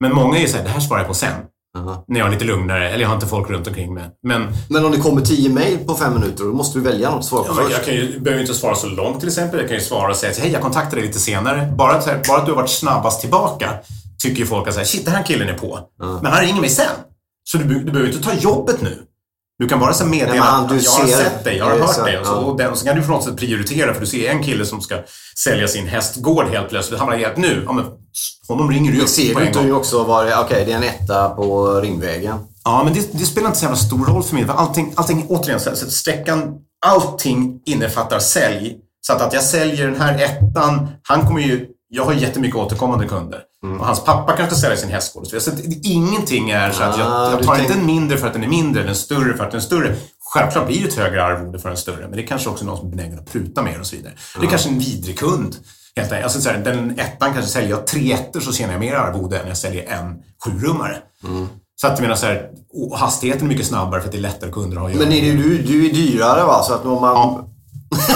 [0.00, 1.32] Men många är ju såhär, det här svarar jag på sen.
[1.78, 2.04] Aha.
[2.08, 4.10] När jag är lite lugnare, eller jag har inte folk runt omkring mig.
[4.22, 7.18] Men Men om det kommer tio mejl på fem minuter, då måste du välja något
[7.18, 7.70] att svara på ja, först.
[7.76, 9.60] jag kan ju, behöver inte svara så långt till exempel.
[9.60, 11.72] Jag kan ju svara och säga hej, jag kontaktar dig lite senare.
[11.78, 13.70] Bara att, så här, bara att du har varit snabbast tillbaka
[14.22, 15.78] tycker ju folk att säga, shit, den här killen är på.
[16.22, 16.86] Men han ringer mig sen.
[17.44, 19.02] Så du, du behöver inte ta jobbet nu.
[19.58, 21.64] Du kan bara så meddela Nej, men han- att du jag har sett dig, jag
[21.64, 22.18] har hört dig.
[22.18, 24.30] Och så, och, den, och så kan du på något sätt prioritera, för du ser
[24.30, 24.96] en kille som ska
[25.44, 27.00] sälja sin hästgård helt plötsligt.
[27.00, 27.62] Han har helt nu.
[27.66, 27.84] Ja, men
[28.48, 29.68] honom ringer du upp ser på du en inte gång.
[29.68, 32.38] ju också det Okej, det är en etta på Ringvägen.
[32.64, 34.44] Ja, men det, det spelar inte så jävla stor roll för mig.
[34.48, 36.54] Allting, allting återigen, så, så sträckan,
[36.86, 38.76] allting innefattar sälj.
[39.06, 43.08] Så att, att jag säljer den här ettan, han kommer ju, jag har jättemycket återkommande
[43.08, 43.42] kunder.
[43.64, 43.80] Mm.
[43.80, 45.26] Och hans pappa kanske säljer sin hästgård.
[45.26, 45.50] Så
[45.82, 48.44] ingenting är så att Ah, jag, jag du tar inte en mindre för att den
[48.44, 49.96] är mindre, eller en större för att den är större.
[50.34, 52.76] Självklart blir det ett högre arvode för en större, men det är kanske också någon
[52.76, 54.12] som är benägen att pruta mer och så vidare.
[54.40, 55.56] Det är kanske en vidrig kund.
[55.96, 56.24] Helt enkelt.
[56.24, 59.38] Alltså, så här, den ettan kanske säljer jag tre ettor så tjänar jag mer arvode
[59.38, 60.96] än jag säljer en sjurummare.
[61.80, 62.50] Så att jag menar så här,
[62.94, 65.12] hastigheten är mycket snabbare för att det är lättare kunder att ha att göra Men
[65.12, 66.62] är det, du, du är dyrare va?
[66.62, 67.14] Så att om man...
[67.14, 67.48] Ja.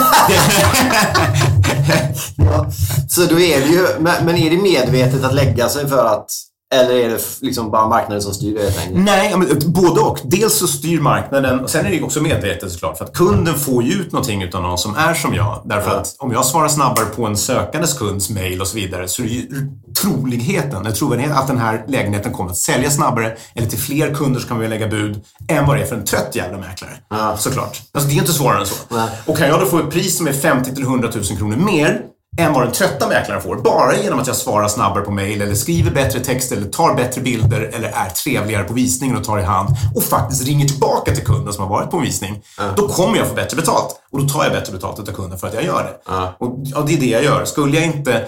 [2.37, 2.67] Ja.
[3.09, 3.87] Så då är det ju...
[3.99, 6.27] Men, är det medvetet att lägga sig för att...
[6.75, 8.73] Eller är det liksom bara marknaden som styr det?
[8.93, 10.19] Nej, men både och.
[10.25, 12.99] Dels så styr marknaden och sen är det också medvetet såklart.
[12.99, 15.63] För att kunden får ju ut någonting utan någon som är som jag.
[15.65, 15.97] Därför Ja.
[15.97, 19.27] att om jag svarar snabbare på en sökandes kunds mail och så vidare så är
[19.27, 19.67] det ju
[20.01, 24.41] troligheten, eller trovärdigheten att den här lägenheten kommer att sälja snabbare eller till fler kunder
[24.41, 26.93] som kan vilja lägga bud än vad det är för en trött jävla mäklare.
[27.11, 27.37] Ja.
[27.37, 27.83] Såklart.
[27.93, 28.75] Alltså det är inte svårare än så.
[28.89, 29.09] Nej.
[29.27, 32.01] Och kan jag då få ett pris som är 50 till 100 000 kronor mer
[32.39, 33.57] än vad den trötta mäklaren får.
[33.57, 37.21] Bara genom att jag svarar snabbare på mail eller skriver bättre text eller tar bättre
[37.21, 41.25] bilder eller är trevligare på visningen och tar i hand och faktiskt ringer tillbaka till
[41.25, 42.43] kunden som har varit på en visning.
[42.77, 43.97] Då kommer jag få bättre betalt.
[44.13, 46.13] Och då tar jag bättre betalt av kunden för att jag gör det.
[46.13, 46.37] Ja.
[46.39, 47.45] Och ja, det är det jag gör.
[47.45, 48.25] Skulle jag inte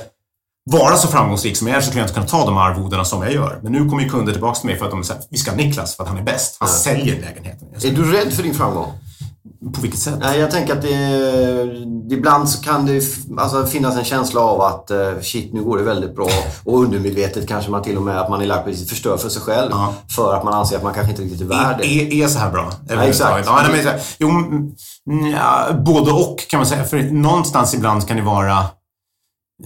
[0.71, 3.23] vara så framgångsrik som jag är så skulle jag inte kunna ta de arvodena som
[3.23, 3.61] jag gör.
[3.63, 5.57] Men nu kommer ju kunder tillbaka till mig för att de säger vi ska ha
[5.57, 6.57] Niklas för att han är bäst.
[6.61, 7.69] Han säljer lägenheten.
[7.85, 8.93] Är du rädd för din framgång?
[9.75, 10.15] På vilket sätt?
[10.21, 13.03] Nej, jag tänker att det, ibland så kan det
[13.39, 16.29] alltså, finnas en känsla av att eh, shit, nu går det väldigt bra.
[16.65, 19.43] Och undermedvetet kanske man till och med att man är lagt precis förstör för sig
[19.43, 19.69] själv.
[19.71, 19.95] Ja.
[20.17, 21.87] För att man anser att man kanske inte riktigt är värd det.
[21.87, 22.73] är, är så här bra.
[22.89, 23.47] Ja, exakt.
[23.47, 26.85] Ja, men, jo, mm, ja, både och kan man säga.
[26.85, 28.65] För någonstans ibland kan det vara...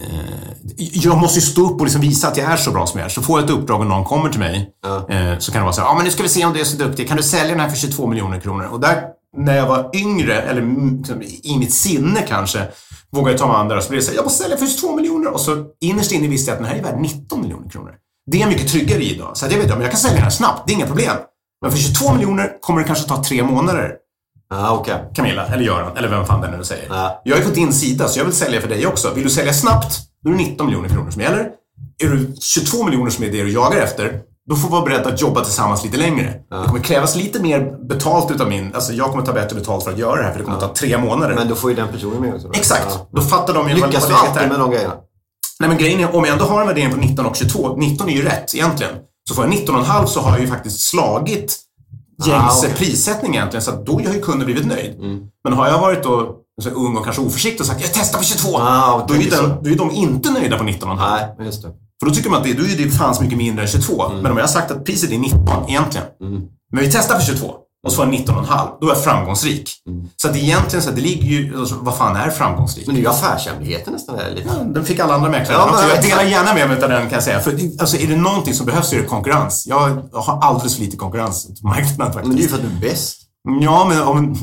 [0.01, 2.99] Eh, jag måste ju stå upp och liksom visa att jag är så bra som
[2.99, 3.09] jag är.
[3.09, 4.69] Så får jag ett uppdrag och någon kommer till mig
[5.09, 6.59] eh, så kan det vara så här, ja men nu ska vi se om du
[6.59, 7.07] är så duktig.
[7.07, 8.65] Kan du sälja den här för 22 miljoner kronor?
[8.65, 9.03] Och där,
[9.37, 12.67] när jag var yngre, eller mm, liksom i mitt sinne kanske,
[13.11, 14.67] vågade jag ta mig an och så blev det så här, jag måste sälja för
[14.67, 15.33] 22 miljoner.
[15.33, 17.95] Och så innerst inne visste jag att den här är värd 19 miljoner kronor.
[18.31, 19.37] Det är jag mycket tryggare i idag.
[19.37, 21.15] Så att jag vet, men jag kan sälja den här snabbt, det är inga problem.
[21.61, 23.95] Men för 22 miljoner kommer det kanske ta tre månader.
[24.49, 24.95] Ah, okay.
[25.15, 26.91] Camilla, eller Göran, eller vem fan det nu säger.
[26.91, 27.21] Ah.
[27.23, 29.13] Jag är på din sida, så jag vill sälja för dig också.
[29.13, 31.49] Vill du sälja snabbt, då är det 19 miljoner kronor som gäller.
[32.03, 35.09] Är du 22 miljoner som är det du jagar efter, då får vi vara beredda
[35.09, 36.33] att jobba tillsammans lite längre.
[36.49, 36.57] Ja.
[36.57, 38.75] Det kommer krävas lite mer betalt utav min...
[38.75, 40.67] Alltså jag kommer ta bättre betalt för att göra det här, för det kommer ja.
[40.67, 41.35] ta tre månader.
[41.35, 42.49] Men då får ju den personen med också.
[42.53, 42.87] Exakt.
[42.89, 43.07] Ja.
[43.11, 44.93] Då fattar de ju Lyckas du alltid med de grejerna?
[45.59, 48.09] Nej men grejen är, om jag ändå har en värdering på 19 och 22, 19
[48.09, 48.93] är ju rätt egentligen.
[49.29, 51.57] Så får jag 19,5 så har jag ju faktiskt slagit
[52.25, 52.73] gängse ah, okay.
[52.73, 53.63] prissättning egentligen.
[53.63, 54.95] Så då har ju kunden blivit nöjd.
[54.95, 55.19] Mm.
[55.43, 58.25] Men har jag varit då så ung och kanske oförsiktig och sagt jag testar på
[58.25, 58.57] 22.
[58.57, 60.95] Ah, då, är den, då är de inte nöjda på 19,5.
[61.37, 61.69] Nej, just det.
[61.99, 64.05] För då tycker man att det, då är det fanns mycket mindre än 22.
[64.05, 64.21] Mm.
[64.21, 66.07] Men om jag har sagt att priset är 19 egentligen.
[66.21, 66.41] Mm.
[66.71, 67.55] Men vi testar för 22
[67.87, 68.67] och så får jag 19,5.
[68.81, 69.69] Då är jag framgångsrik.
[69.87, 70.07] Mm.
[70.15, 71.59] Så att egentligen så att det ligger ju...
[71.59, 72.87] Alltså, vad fan är framgångsrik?
[72.87, 74.15] Men det är ju affärshemligheten nästan.
[74.35, 74.49] Lite.
[74.49, 75.57] Ja, den fick alla andra mäklare.
[75.57, 77.39] Ja, men, jag delar gärna med mig av den kan jag säga.
[77.39, 79.67] För alltså, är det någonting som behövs så är det konkurrens.
[79.67, 82.27] Jag har alldeles för lite konkurrens på marknaden faktiskt.
[82.27, 83.21] Men det är ju för att du är bäst.
[83.61, 84.35] Ja, men om,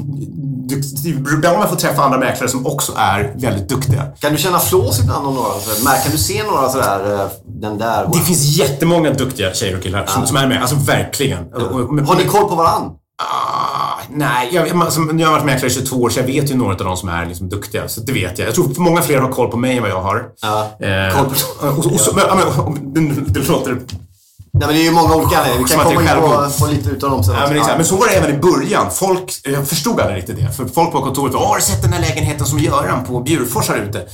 [0.68, 4.06] du, ibland man får träffa andra mäklare som också är väldigt duktiga.
[4.20, 5.96] Kan du känna flås ibland om några?
[6.02, 8.08] Kan du se några sådär, eh, den där?
[8.12, 10.60] Det finns jättemånga duktiga tjejer och killar som, som är med.
[10.60, 11.44] Alltså verkligen.
[11.52, 11.58] Ja.
[12.06, 12.90] Har ni koll på varandra?
[13.22, 16.54] Ah, nej, jag, alltså, jag har varit mäklare i 22 år så jag vet ju
[16.54, 17.88] några av de som är liksom duktiga.
[17.88, 18.48] Så det vet jag.
[18.48, 20.28] Jag tror många fler har koll på mig än vad jag har.
[20.42, 23.78] Ja, eh, koll på och, och, och, så, men, men, det låter
[24.56, 25.68] Nej, men det är ju många olika anledningar.
[25.68, 27.34] Vi kan komma in på, på lite utav dem sen.
[27.34, 27.76] Ja, men, exakt.
[27.76, 28.90] men så var det även i början.
[28.90, 30.52] Folk, jag förstod aldrig riktigt det.
[30.52, 33.68] För folk på kontoret Åh, har du sett den där lägenheten som Göran på Bjurfors
[33.68, 34.06] har ute?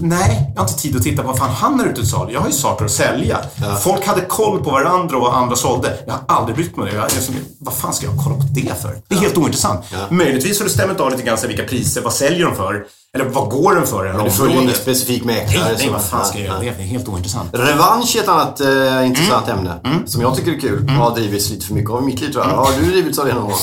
[0.00, 2.32] Nej, jag har inte tid att titta på vad fan han har ute till salu.
[2.32, 3.38] Jag har ju saker att sälja.
[3.56, 3.76] Ja.
[3.76, 5.98] Folk hade koll på varandra och vad andra sålde.
[6.06, 6.96] Jag har aldrig brytt mig om det.
[6.96, 7.10] Jag,
[7.58, 8.88] vad fan ska jag kolla på det för?
[9.08, 9.20] Det är ja.
[9.20, 9.84] helt ointressant.
[9.92, 9.98] Ja.
[10.10, 12.86] Möjligtvis har det stämt av lite grann vilka priser, vad säljer de för?
[13.14, 14.12] Eller vad går den för?
[14.12, 15.64] Men du följer ingen specifik mäklare?
[15.64, 16.58] Nej, nej, vad fan ska jag göra?
[16.58, 17.48] Det är helt ointressant.
[17.52, 19.58] Revansch är ett annat äh, intressant mm.
[19.58, 19.80] ämne.
[19.84, 20.06] Mm.
[20.06, 20.82] Som jag tycker är kul.
[20.82, 20.94] Mm.
[20.94, 22.52] Har drivits lite för mycket av i mitt liv tror jag.
[22.52, 22.64] Mm.
[22.64, 23.58] Har du drivits av det någon gång?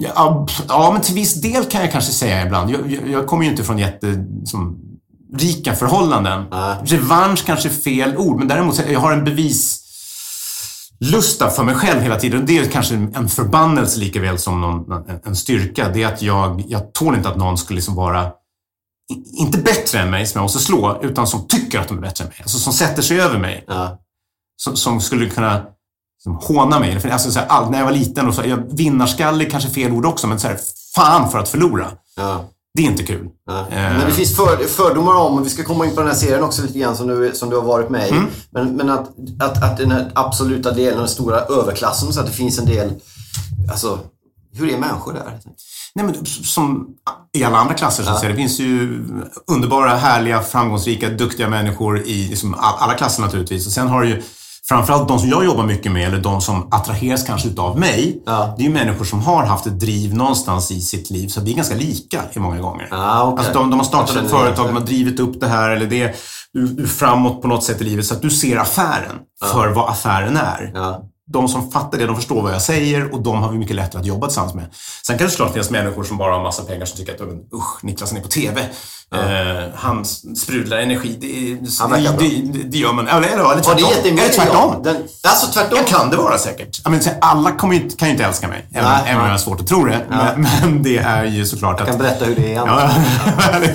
[0.00, 2.70] Ja, ja, men till viss del kan jag kanske säga ibland.
[2.70, 4.24] Jag, jag, jag kommer ju inte från jätte...
[4.44, 4.90] Som,
[5.32, 6.52] rika förhållanden.
[6.52, 6.84] Äh.
[6.84, 9.86] Revansch kanske är fel ord, men däremot jag har en bevis
[11.00, 12.46] lusta för mig själv hela tiden.
[12.46, 15.88] Det är kanske en förbannelse lika väl som någon, en styrka.
[15.88, 18.32] Det är att jag, jag tål inte att någon skulle liksom vara,
[19.38, 22.24] inte bättre än mig som jag måste slå, utan som tycker att de är bättre
[22.24, 22.38] än mig.
[22.42, 23.64] Alltså som sätter sig över mig.
[23.66, 23.98] Ja.
[24.56, 25.66] Som, som, skulle kunna
[26.22, 27.10] som håna mig.
[27.12, 30.26] Alltså, så här, när jag var liten, och så, jag, vinnarskalle kanske fel ord också,
[30.26, 30.58] men så här,
[30.94, 31.86] fan för att förlora.
[32.16, 32.44] Ja.
[32.74, 33.28] Det är inte kul.
[33.46, 33.60] Ja.
[33.60, 33.66] Eh.
[33.76, 36.42] Men det finns för, fördomar om, och vi ska komma in på den här serien
[36.42, 38.10] också lite grann som du, som du har varit med i.
[38.10, 38.26] Mm.
[38.50, 39.08] Men, men att,
[39.40, 42.92] att, att den här absoluta delen, den stora överklassen, så att det finns en del...
[43.70, 43.98] Alltså,
[44.52, 45.38] hur är människor där?
[45.94, 46.88] Nej, men som
[47.32, 48.20] i alla andra klasser, så att ja.
[48.20, 48.30] säga.
[48.30, 49.04] Det finns ju
[49.46, 53.66] underbara, härliga, framgångsrika, duktiga människor i liksom, alla klasser naturligtvis.
[53.66, 54.22] Och sen har du ju
[54.70, 58.54] framförallt de som jag jobbar mycket med, eller de som attraheras kanske utav mig, ja.
[58.56, 61.28] det är ju människor som har haft ett driv någonstans i sitt liv.
[61.28, 62.88] Så vi är ganska lika i många gånger.
[62.90, 63.38] Ah, okay.
[63.38, 66.14] alltså de, de har startat ett företag, de har drivit upp det här, eller det,
[66.52, 69.46] du, du framåt på något sätt i livet, så att du ser affären ja.
[69.46, 70.70] för vad affären är.
[70.74, 73.76] Ja de som fattar det, de förstår vad jag säger och de har vi mycket
[73.76, 74.64] lättare att jobba tillsammans med.
[75.06, 77.20] Sen kan det såklart finnas människor som bara har massa pengar som tycker att
[77.54, 78.64] usch, Niklas är på TV.
[79.10, 79.18] Ja.
[79.18, 80.04] Uh, han
[80.36, 81.16] sprudlar energi.
[81.20, 83.08] Det, han det, det, det gör man.
[83.08, 83.88] Eller, eller, eller tvärtom.
[84.04, 84.82] Ja, eller tvärtom.
[84.82, 85.78] Den, alltså tvärtom?
[85.78, 86.80] Ja, kan det vara säkert.
[86.84, 88.68] Jag menar, alla kommer ju, kan ju inte älska mig.
[88.72, 90.06] Även, nej, även om jag har svårt att tro det.
[90.10, 90.16] Ja.
[90.36, 91.86] Men, men, det är ju såklart att...
[91.86, 92.56] Jag kan berätta hur det är.
[92.56, 92.90] Ja,
[93.42, 93.60] ja.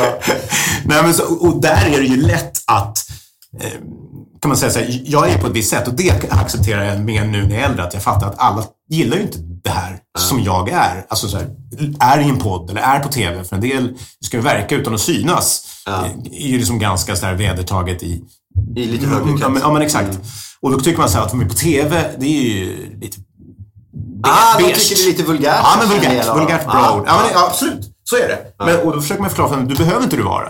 [0.84, 2.98] Nej, men så, och där är det ju lätt att
[3.60, 3.80] eh,
[4.40, 7.00] kan man säga så här, jag är på ett visst sätt och det accepterar jag
[7.00, 7.84] mer nu när jag är äldre.
[7.84, 11.06] Att jag fattar att alla gillar ju inte det här som jag är.
[11.08, 11.46] Alltså så här,
[12.00, 13.44] är i en podd eller är på TV.
[13.44, 15.66] För en del ska ju verka utan att synas.
[15.86, 16.04] Ja.
[16.32, 18.22] är ju liksom ganska så här vedertaget i...
[18.76, 20.10] I lite högre ja, men, ja, men exakt.
[20.10, 20.22] Mm.
[20.60, 23.18] Och då tycker man så här att vara på TV, det är ju lite...
[24.22, 25.60] Ah, de tycker det är lite vulgärt.
[25.62, 26.36] Ja, men vulgärt.
[26.36, 27.04] Vulgärt bra ord.
[27.06, 27.90] Ja, men, absolut.
[28.04, 28.64] Så är det.
[28.64, 30.48] Men, och då försöker man förklara för dem, du behöver inte du vara.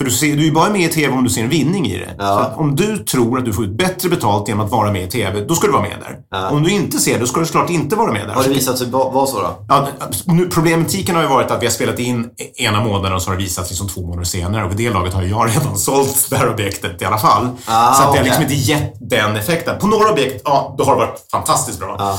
[0.00, 1.98] För du, ser, du är bara med i TV om du ser en vinning i
[1.98, 2.14] det.
[2.18, 2.52] Ja.
[2.56, 5.40] om du tror att du får ut bättre betalt genom att vara med i TV,
[5.40, 6.18] då ska du vara med där.
[6.30, 6.50] Ja.
[6.50, 8.34] Om du inte ser det, då ska du såklart inte vara med där.
[8.34, 9.64] Har det visat sig vara så då?
[9.68, 9.88] Ja,
[10.24, 13.36] nu, problematiken har ju varit att vi har spelat in ena månaden och så har
[13.36, 14.64] det visats liksom två månader senare.
[14.64, 17.48] Och vid det laget har jag redan sålt det här objektet i alla fall.
[17.66, 18.22] Ah, så att okay.
[18.22, 19.78] det har liksom inte gett den effekten.
[19.78, 21.96] På några objekt, ja, då har det varit fantastiskt bra.
[21.98, 22.18] Ja.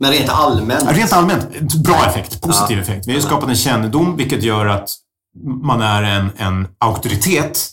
[0.00, 0.84] Men rent allmänt?
[0.90, 2.40] Rent allmänt, bra effekt.
[2.40, 3.06] Positiv effekt.
[3.06, 4.90] Vi har ju skapat en kännedom, vilket gör att
[5.62, 7.70] man är en, en auktoritet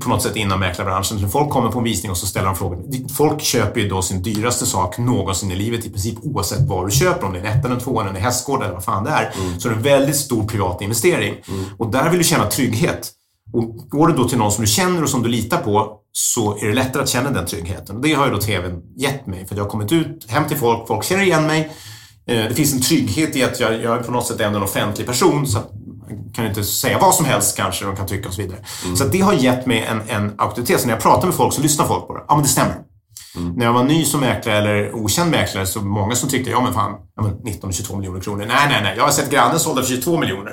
[0.00, 1.20] på något sätt inom mäklarbranschen.
[1.20, 3.08] Så folk kommer på en visning och så ställer de frågor.
[3.08, 6.90] Folk köper ju då sin dyraste sak någonsin i livet i princip oavsett vad du
[6.90, 7.26] köper.
[7.26, 9.32] Om det är en ettan, en tvåan, en hästgård eller vad fan det är.
[9.40, 9.60] Mm.
[9.60, 11.34] Så det är en väldigt stor privat investering.
[11.48, 11.64] Mm.
[11.78, 13.12] Och där vill du känna trygghet.
[13.52, 16.56] Och går du då till någon som du känner och som du litar på så
[16.56, 17.96] är det lättare att känna den tryggheten.
[17.96, 19.46] Och det har ju då TVn gett mig.
[19.46, 21.70] För jag har kommit ut hem till folk, folk känner igen mig.
[22.26, 24.64] Eh, det finns en trygghet i att jag, jag är på något sätt ändå en
[24.64, 25.46] offentlig person.
[25.46, 25.58] Så
[26.34, 28.58] kan inte säga vad som helst kanske de kan tycka och så vidare.
[28.84, 28.96] Mm.
[28.96, 30.80] Så det har gett mig en, en auktoritet.
[30.80, 32.24] Så när jag pratar med folk så lyssnar folk på det.
[32.28, 32.76] Ja, men det stämmer.
[33.36, 33.52] Mm.
[33.52, 36.74] När jag var ny som mäklare eller okänd mäklare så många som tyckte, ja men
[36.74, 38.44] fan, ja, men 19-22 miljoner kronor.
[38.48, 38.94] Nej, nej, nej.
[38.96, 40.52] Jag har sett grannen sålda för 22 miljoner.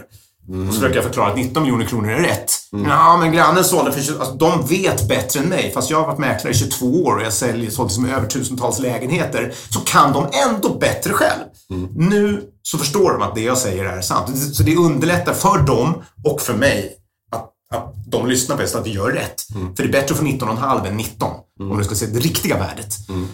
[0.50, 0.68] Mm.
[0.68, 2.52] Och så försöker jag förklara att 19 miljoner kronor är rätt.
[2.74, 2.90] Mm.
[2.90, 4.20] Ja, men grannen sålde för 20...
[4.20, 5.72] Alltså, de vet bättre än mig.
[5.74, 8.80] Fast jag har varit mäklare i 22 år och jag säljer sålt liksom över tusentals
[8.80, 9.54] lägenheter.
[9.70, 11.44] Så kan de ändå bättre själv.
[11.70, 11.90] Mm.
[12.10, 14.38] Nu så förstår de att det jag säger är sant.
[14.56, 16.96] Så det underlättar för dem och för mig
[17.32, 19.56] att, att de lyssnar bäst, att vi gör rätt.
[19.56, 19.76] Mm.
[19.76, 21.34] För det är bättre att få 19,5 än 19.
[21.60, 23.10] Om du ska se det riktiga värdet.
[23.10, 23.28] Mm.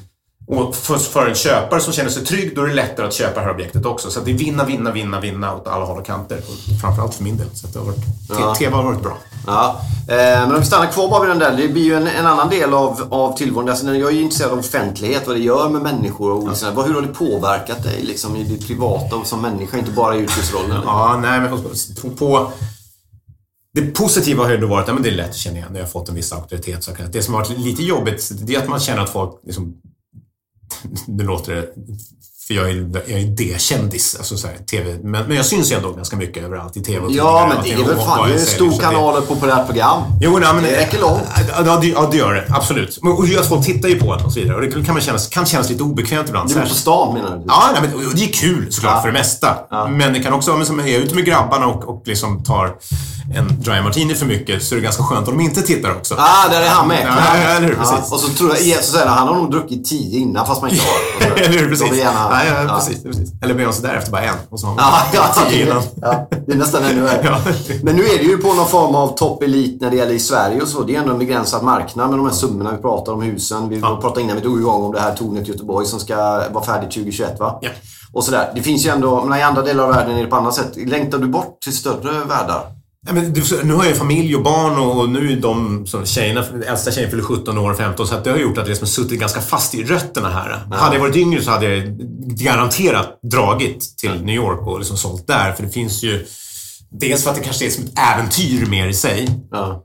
[0.48, 3.40] Och för, för, en köpare som känner sig trygg, då är det lättare att köpa
[3.40, 4.12] det här objektet också.
[4.12, 6.38] Så det är vinna, vinna, vinna, vinna åt alla håll och kanter.
[6.38, 7.48] Och framförallt för min del.
[7.54, 8.56] Så det har varit, ja.
[8.56, 9.18] TV har varit bra.
[9.48, 9.82] Ja.
[10.08, 11.58] Eh, men om vi stannar kvar bara vid den där.
[11.58, 13.70] Det blir ju en, en annan del av, av tillvaron.
[13.70, 16.72] Alltså, jag är ju intresserad av offentlighet, vad det gör med människor och ja.
[16.72, 20.16] Vad, Hur har det påverkat dig liksom, i ditt privata och som människa, inte bara
[20.16, 20.82] i yrkesrollen?
[20.86, 21.50] Ja, nej men
[22.18, 22.52] på...
[23.76, 25.80] Det positiva har ju då varit att ja, det är lätt att känna igen när
[25.80, 26.84] jag har fått en viss auktoritet.
[26.84, 29.76] Så det som har varit lite jobbigt, det är att man känner att folk liksom
[31.08, 31.68] nu låter det
[32.48, 34.98] för jag är, jag är D-kändis, alltså så här, TV.
[35.04, 37.74] Men, men jag syns ju ändå ganska mycket överallt i TV och Ja, men det
[37.74, 40.04] är väl fan, det är en stor kanal och populärt program.
[40.22, 41.22] Jo, nej, men det räcker långt.
[41.66, 42.46] Ja, det, ja, det gör det.
[42.50, 42.98] Absolut.
[42.98, 44.56] Och att folk tittar ju på det och så vidare.
[44.56, 46.50] Och det kan, man kännas, kan kännas lite obekvämt ibland.
[46.50, 47.44] Du är på stan menar du?
[47.48, 49.02] Ja, nej, men, det är kul såklart ja.
[49.02, 49.58] för det mesta.
[49.70, 49.88] Ja.
[49.88, 52.76] Men det kan också vara som jag är ute med grabbarna och, och liksom tar
[53.36, 56.16] en dry martini för mycket så är det ganska skönt om de inte tittar också.
[56.18, 57.08] Ah, där är han med.
[57.08, 57.76] Ja, eller hur?
[57.76, 57.98] Precis.
[58.10, 60.72] Ja, och så tror jag, så säger han, har nog druckit tio innan fast man
[60.72, 61.32] inte har.
[61.42, 61.70] eller hur?
[61.70, 61.98] Precis.
[61.98, 63.30] Gärna, ja, ja, precis, precis.
[63.42, 65.84] Eller Beyoncé därefter bara en och så har man ja, tio innan.
[66.02, 67.22] ja, det är nästan ännu värre.
[67.24, 67.40] ja.
[67.84, 70.62] Men nu är det ju på någon form av topp-elit när det gäller i Sverige
[70.62, 70.84] och så.
[70.84, 73.70] Det är ändå en begränsad marknad med de här summorna vi pratar om, husen.
[73.70, 74.00] Vi ja.
[74.02, 76.16] pratade innan vi drog igång om det här tornet i Göteborg som ska
[76.52, 77.60] vara färdigt 2021 va?
[77.62, 77.70] Ja.
[78.14, 78.52] Och sådär.
[78.56, 80.72] Det finns ju ändå, men i andra delar av världen är det på annat sätt.
[80.76, 82.83] Längtar du bort till större världar?
[83.12, 87.10] Men nu har jag familj och barn och nu är de som tjejerna, äldsta tjejen
[87.10, 89.76] fyller 17 år, 15, så att det har gjort att jag liksom suttit ganska fast
[89.76, 90.66] i rötterna här.
[90.70, 90.78] Ja.
[90.78, 91.98] Hade jag varit yngre så hade jag
[92.38, 95.52] garanterat dragit till New York och liksom sålt där.
[95.54, 96.26] För det finns ju...
[96.92, 99.28] Dels för att det kanske är som ett äventyr mer i sig.
[99.52, 99.84] Ja.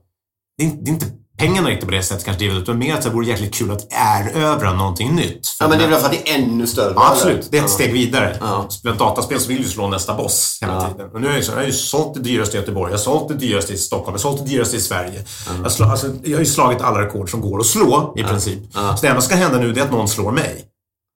[0.59, 1.07] Det, är, det är inte
[1.39, 3.87] pengarna riktigt på det sättet kanske drivet, utan mer att det vore jäkligt kul att
[3.91, 5.57] erövra någonting nytt.
[5.61, 6.93] Ja, men det är väl för att det är ännu större?
[6.97, 7.49] Ja, absolut.
[7.51, 8.37] Det är ett steg vidare.
[8.41, 8.67] Ja.
[8.71, 10.89] Spela dataspel så vill du slå nästa boss hela ja.
[10.89, 11.11] tiden.
[11.15, 13.03] Och nu är jag, så, jag har ju sålt det dyraste i Göteborg, jag har
[13.03, 15.25] sålt det dyraste i Stockholm, jag har sålt det dyraste i Sverige.
[15.47, 15.53] Ja.
[15.63, 18.59] Jag, slå, alltså, jag har ju slagit alla rekord som går att slå i princip.
[18.73, 20.65] Så det enda som ska hända nu är att någon slår mig.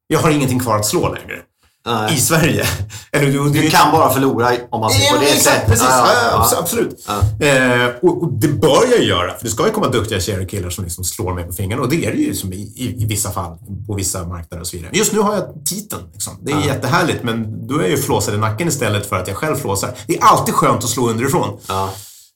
[0.06, 1.38] Jag har ingenting kvar att slå längre.
[1.86, 2.14] Nej.
[2.14, 2.66] i Sverige.
[3.12, 5.66] Eller, du, du, du kan bara förlora om man ser på det sättet.
[5.66, 7.06] Precis, ja, ja, ja, absolut.
[7.40, 10.48] Eh, och, och, det bör jag göra, för det ska ju komma duktiga tjejer och
[10.48, 11.82] killar som liksom slår mig på fingrarna.
[11.82, 14.66] Och det är det ju som i, i, i, vissa fall, på vissa marknader och
[14.66, 14.90] så vidare.
[14.94, 16.02] Just nu har jag titeln.
[16.12, 16.38] Liksom.
[16.42, 16.66] Det är ja.
[16.66, 19.90] jättehärligt, men då är jag ju flåsad i nacken istället för att jag själv flåsar.
[20.06, 21.58] Det är alltid skönt att slå underifrån.
[21.66, 21.90] Ja.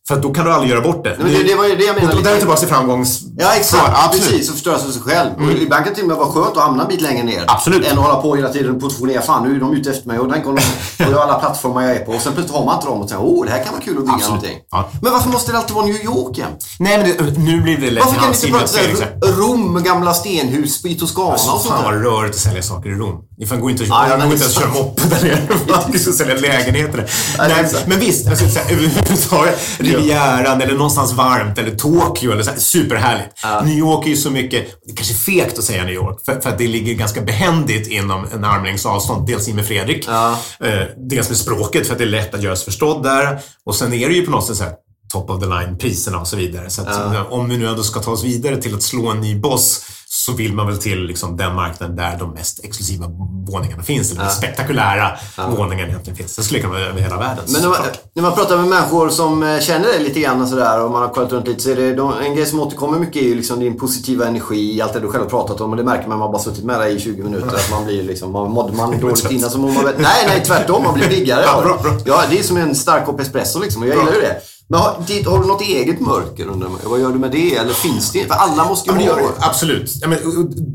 [0.08, 1.16] För då kan du aldrig göra bort det.
[1.18, 2.16] Men det, det var ju det jag menade.
[2.16, 3.20] Och då är vi tillbaka till framgångs...
[3.38, 3.92] Ja, exakt.
[3.94, 4.48] Ja, precis.
[4.48, 5.30] Och förstöra sig själv.
[5.36, 5.48] Mm.
[5.48, 7.44] Och ibland kan det till och med vara skönt att hamna en bit längre ner.
[7.46, 7.86] Absolut.
[7.86, 9.22] Än att hålla på hela tiden och portionera.
[9.22, 10.18] Fan, nu är de ute efter mig.
[10.18, 10.62] Och tänk om de...
[11.04, 12.12] Och jag har alla plattformar jag är på.
[12.12, 13.98] Och sen plötsligt har man inte dem och tänker åh, det här kan vara kul
[13.98, 14.42] att bygga Absolut.
[14.42, 14.58] någonting.
[14.70, 14.88] Ja.
[15.02, 16.64] Men varför måste det alltid vara New York jämt?
[16.78, 20.84] Nej, men det, nu blir det lätt Varför kan ni inte prata Rom, gamla stenhus
[20.84, 23.18] i Toscana och sånt Fan vad rörigt att sälja saker i Rom.
[23.38, 25.48] Det går inte, ah, ja, går inte att köra moppe där nere.
[25.68, 27.10] Man ska sälja lägenheter.
[27.38, 29.58] Nej, men visst, alltså, överhuvudtaget.
[29.78, 33.40] Rivieran eller någonstans varmt eller Tokyo eller så här, superhärligt.
[33.42, 33.60] Ja.
[33.60, 36.40] New York är ju så mycket, det kanske är fegt att säga New York, för,
[36.40, 39.26] för att det ligger ganska behändigt inom en armlängds avstånd.
[39.26, 40.38] Dels med Fredrik, ja.
[40.60, 43.38] eh, dels med språket för att det är lätt att göra sig förstådd där.
[43.64, 44.72] Och sen är det ju på något sätt så här,
[45.12, 46.70] top of the line priserna och så vidare.
[46.70, 49.38] Så att, om vi nu ändå ska ta oss vidare till att slå en ny
[49.38, 53.06] boss så vill man väl till liksom den marknaden där de mest exklusiva
[53.46, 54.12] våningarna finns.
[54.12, 54.30] Eller ja.
[54.30, 55.48] spektakulära ja.
[55.48, 56.36] våningarna egentligen finns.
[56.36, 57.44] Det skulle kunna vara över hela världen.
[57.48, 57.78] Men när man,
[58.14, 61.02] när man, pratar med människor som eh, känner dig lite grann och sådär och man
[61.02, 63.34] har kollat runt lite så är det de, en grej som återkommer mycket är ju
[63.34, 66.18] liksom din positiva energi, allt det du själv har pratat om och det märker man
[66.18, 69.30] man bara suttit med dig i 20 minuter att man blir liksom, mådde man dåligt
[69.30, 71.44] innan så mår man Nej, nej tvärtom, man blir piggare.
[72.04, 74.40] Ja, det är som en stark kopp espresso liksom och jag gillar ju det.
[74.68, 74.86] Men har,
[75.30, 76.78] har, du något eget mörker undrar man?
[76.84, 77.56] Vad gör du med det?
[77.56, 78.26] Eller finns det?
[78.26, 79.26] För alla måste ju ja, ha det.
[79.38, 79.92] Absolut.
[80.00, 80.18] Ja, men,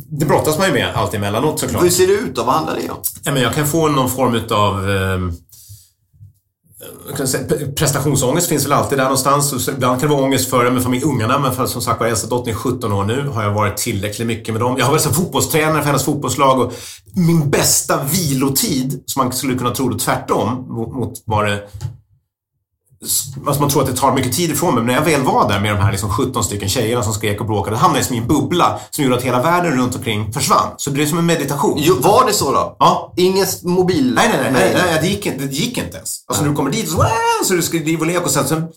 [0.10, 1.84] det brottas man ju med allt emellanåt såklart.
[1.84, 2.44] Hur ser det ut då?
[2.44, 2.98] Vad handlar det om?
[3.24, 5.20] Ja, men jag kan få någon form utav eh,
[7.76, 9.70] Prestationsångest finns väl alltid där någonstans.
[9.70, 12.28] ibland kan det vara ångest för med familj, ungarna, men för, som sagt var äldsta
[12.28, 13.28] dottern är 17 år nu.
[13.28, 14.76] Har jag varit tillräckligt mycket med dem.
[14.78, 16.74] Jag har varit som fotbollstränare för hennes fotbollslag och
[17.16, 21.60] min bästa vilotid, som man skulle kunna tro det tvärtom mot vad det
[23.48, 25.50] Alltså man tror att det tar mycket tid ifrån mig, men när jag väl var
[25.50, 28.16] där med de här liksom 17 stycken tjejerna som skrek och bråkade, hamnade jag som
[28.16, 30.68] i en bubbla som gjorde att hela världen runt omkring försvann.
[30.78, 31.74] Så det blev som en meditation.
[31.82, 32.76] Jo, var det så då?
[32.80, 33.14] Ja.
[33.18, 34.14] Inget mobil...
[34.16, 36.10] Nej, nej, nej, nej, nej det, gick, inte- det gick inte ens.
[36.28, 37.06] Alltså när du kommer dit så,
[37.46, 38.68] så du ska liv och lek och sen, sen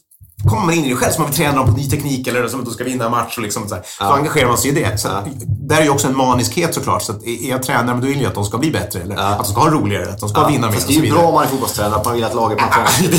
[0.49, 2.49] kommer man in i det själv som man vill träna dem på ny teknik eller
[2.49, 3.85] som att de ska vinna en match och liksom så, här.
[3.99, 4.99] så engagerar man sig i det.
[4.99, 7.03] Så att, Där är ju också en maniskhet såklart.
[7.03, 9.01] Så att är jag tränare, men då vill jag att de ska bli bättre.
[9.01, 11.13] Eller att de ska ha roligare, att de ska vinna mer Fast det är ju
[11.13, 13.11] bra om man är fotbollstränare, att man vill att laget man tränar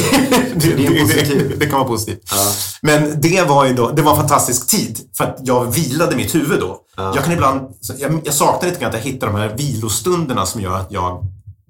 [0.56, 2.34] det, Det det, det kan vara positivt.
[2.82, 5.00] Men det var ju då, det var en fantastisk tid.
[5.18, 6.78] För att jag vilade mitt huvud då.
[6.98, 7.62] Jag kan ibland,
[7.98, 11.24] jag, jag saknar lite grann att jag hittar de här vilostunderna som gör att jag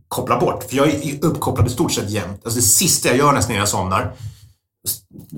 [0.08, 0.64] kopplar bort.
[0.70, 2.42] För jag är uppkopplad i stort sett jämt.
[2.44, 4.14] Alltså det sista jag gör nästan innan jag somnar,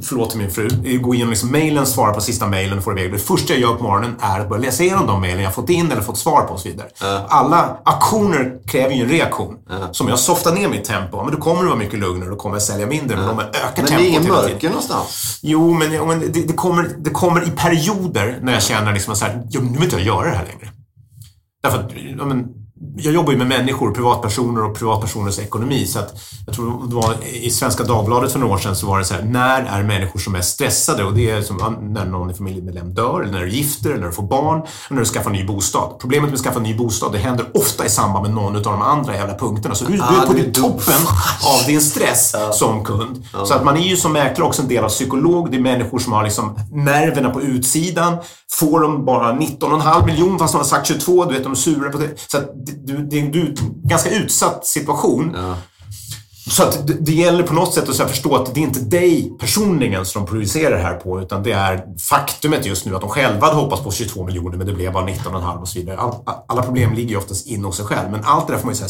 [0.04, 2.92] förlåt till min fru, att gå igenom liksom mailen, svara på sista mailen och få
[2.92, 3.12] iväg.
[3.12, 5.70] Det första jag gör på morgonen är att börja läsa igenom de mailen jag fått
[5.70, 6.88] in eller fått svar på och så vidare.
[7.28, 9.56] Alla aktioner kräver ju en reaktion.
[9.92, 12.36] Så om jag softar ner mitt tempo, men då kommer det vara mycket lugnare, då
[12.36, 13.18] kommer jag sälja mindre.
[13.18, 15.40] Men om jag ökar Men det tempot är ingen tiden- mörker någonstans.
[15.42, 19.26] Jo, men, men det, det, kommer, det kommer i perioder när jag känner liksom så
[19.26, 20.72] här, ja, nu vill inte jag göra det här längre.
[21.64, 22.46] Därför att, ja, men,
[23.00, 25.86] jag jobbar ju med människor, privatpersoner och privatpersoners ekonomi.
[25.86, 26.14] Så att,
[26.46, 29.14] jag tror det var i Svenska Dagbladet för några år sedan så var det så
[29.14, 31.04] här, när är människor som är stressade?
[31.04, 34.00] Och det är som ja, när någon i familjemedlem dör, eller när du gifter, eller
[34.00, 36.00] när du får barn, eller när du skaffar ny bostad.
[36.00, 38.82] Problemet med att skaffa ny bostad, det händer ofta i samband med någon av de
[38.82, 39.76] andra jävla punkterna.
[39.76, 40.64] Så du, du Ah, är på du är din dum.
[40.64, 41.02] toppen
[41.60, 43.24] av din stress som kund.
[43.46, 45.52] Så att man är ju som mäklare också en del av psykolog.
[45.52, 48.18] Det är människor som har liksom nerverna på utsidan.
[48.52, 51.90] Får de bara 19,5 miljoner fast de har sagt 22, du vet de är sura
[51.90, 52.10] på det.
[52.32, 52.52] Så att
[52.88, 55.38] du, du, du är en ganska utsatt situation.
[56.50, 59.32] Så att det, det gäller på något sätt att förstå att det är inte dig
[59.40, 63.10] personligen som de projicerar det här på, utan det är faktumet just nu att de
[63.10, 65.98] själva hade hoppats på 22 miljoner, men det blev bara 19,5 och så vidare.
[65.98, 66.14] All,
[66.48, 68.76] alla problem ligger ju oftast inne hos sig själv, men allt det där får man
[68.76, 68.82] ju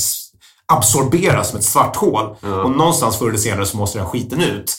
[0.73, 2.35] absorbera som ett svart hål.
[2.63, 4.73] Och någonstans förr eller senare så måste den skiten ut.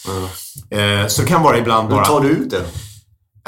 [0.70, 2.04] Eh, så det kan vara ibland Hur bara...
[2.04, 2.64] tar du ut det?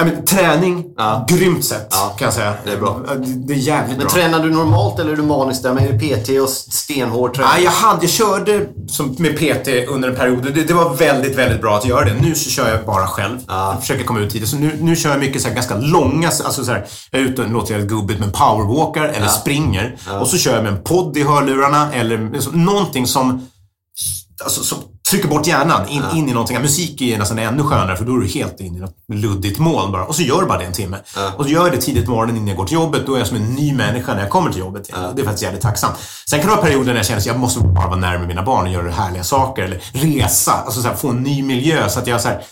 [0.00, 1.26] Ja, men, träning, Ja.
[1.28, 2.54] grymt sätt Ja, kan jag säga.
[2.64, 3.00] det är bra.
[3.08, 4.14] Ja, Det, det är jävligt Men bra.
[4.14, 5.74] tränar du normalt eller är du manisk där?
[5.74, 7.50] Det PT och stenhård träning?
[7.54, 10.42] Nej, jag, hade, jag körde som, med PT under en period.
[10.54, 12.14] Det, det var väldigt, väldigt bra att göra det.
[12.20, 13.38] Nu så kör jag bara själv.
[13.48, 14.48] Jag försöker komma ut tidigt.
[14.48, 17.24] Så nu, nu kör jag mycket så här, ganska långa, alltså så här, jag är
[17.26, 19.96] ute och låter jag gubbigt men powerwalkar eller springer.
[20.20, 23.46] Och så kör jag med en podd i hörlurarna eller liksom, någonting som,
[24.44, 24.78] alltså, som
[25.10, 26.60] trycker bort hjärnan in, in i någonting.
[26.60, 29.58] Musik är ju nästan ännu skönare för då är du helt inne i något luddigt
[29.58, 30.04] moln bara.
[30.04, 30.96] Och så gör du bara det en timme.
[31.36, 33.06] Och så gör jag det tidigt på morgonen innan jag går till jobbet.
[33.06, 34.88] Då är jag som en ny människa när jag kommer till jobbet.
[34.88, 35.00] igen.
[35.16, 35.94] Det är faktiskt jävligt tacksamt.
[36.30, 38.42] Sen kan det vara perioder när jag känner att jag måste bara vara närmare mina
[38.42, 39.62] barn och göra härliga saker.
[39.62, 40.52] Eller resa.
[40.52, 42.42] Alltså så här, få en ny miljö så att jag så här,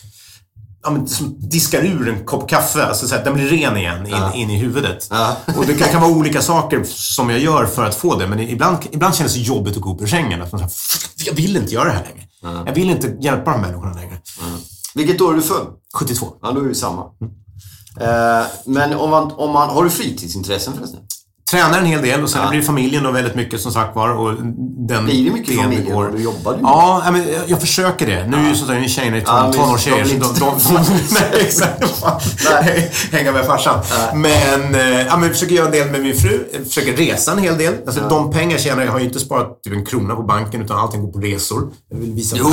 [0.85, 2.87] ja, men, som diskar ur en kopp kaffe.
[2.87, 5.09] Alltså så att den blir ren igen in, in i huvudet.
[5.57, 8.27] Och det kan, kan vara olika saker som jag gör för att få det.
[8.27, 10.43] Men ibland, ibland känns det jobbigt att gå upp ur sängen.
[10.43, 10.73] Att man så här,
[11.27, 12.28] jag vill inte göra det här längre.
[12.43, 14.19] Jag vill inte hjälpa de här människorna längre.
[14.95, 15.67] Vilket år är du född?
[15.95, 16.27] 72.
[16.43, 17.03] Ja, då är vi samma.
[18.01, 21.01] Eh, men om man, om man, har du fritidsintressen förresten?
[21.51, 24.09] Tränar en hel del och sen blir det familjen och väldigt mycket som sagt var.
[24.11, 24.35] Och
[24.89, 25.95] den Blir det mycket familjen?
[25.97, 26.59] går- du jobbar ju.
[26.63, 28.27] Ja, ja, men jag- jag försöker det.
[28.27, 29.99] Nu är ju ni tjejerna är Ja, ton, men tonårstjejer.
[30.05, 31.85] de så blir De, inte- de, de, nej, exakt.
[32.63, 32.91] Nej.
[33.13, 33.81] Hänga med farsan.
[34.15, 36.49] Men, eh, ja, men jag försöker göra en del med min fru.
[36.53, 37.75] Jag försöker resa en hel del.
[37.87, 40.63] Alltså, De pengar jag tjänar, jag har ju inte sparat typ en krona på banken
[40.63, 41.71] utan allting går på resor.
[41.91, 42.49] Jag vill visa Jo,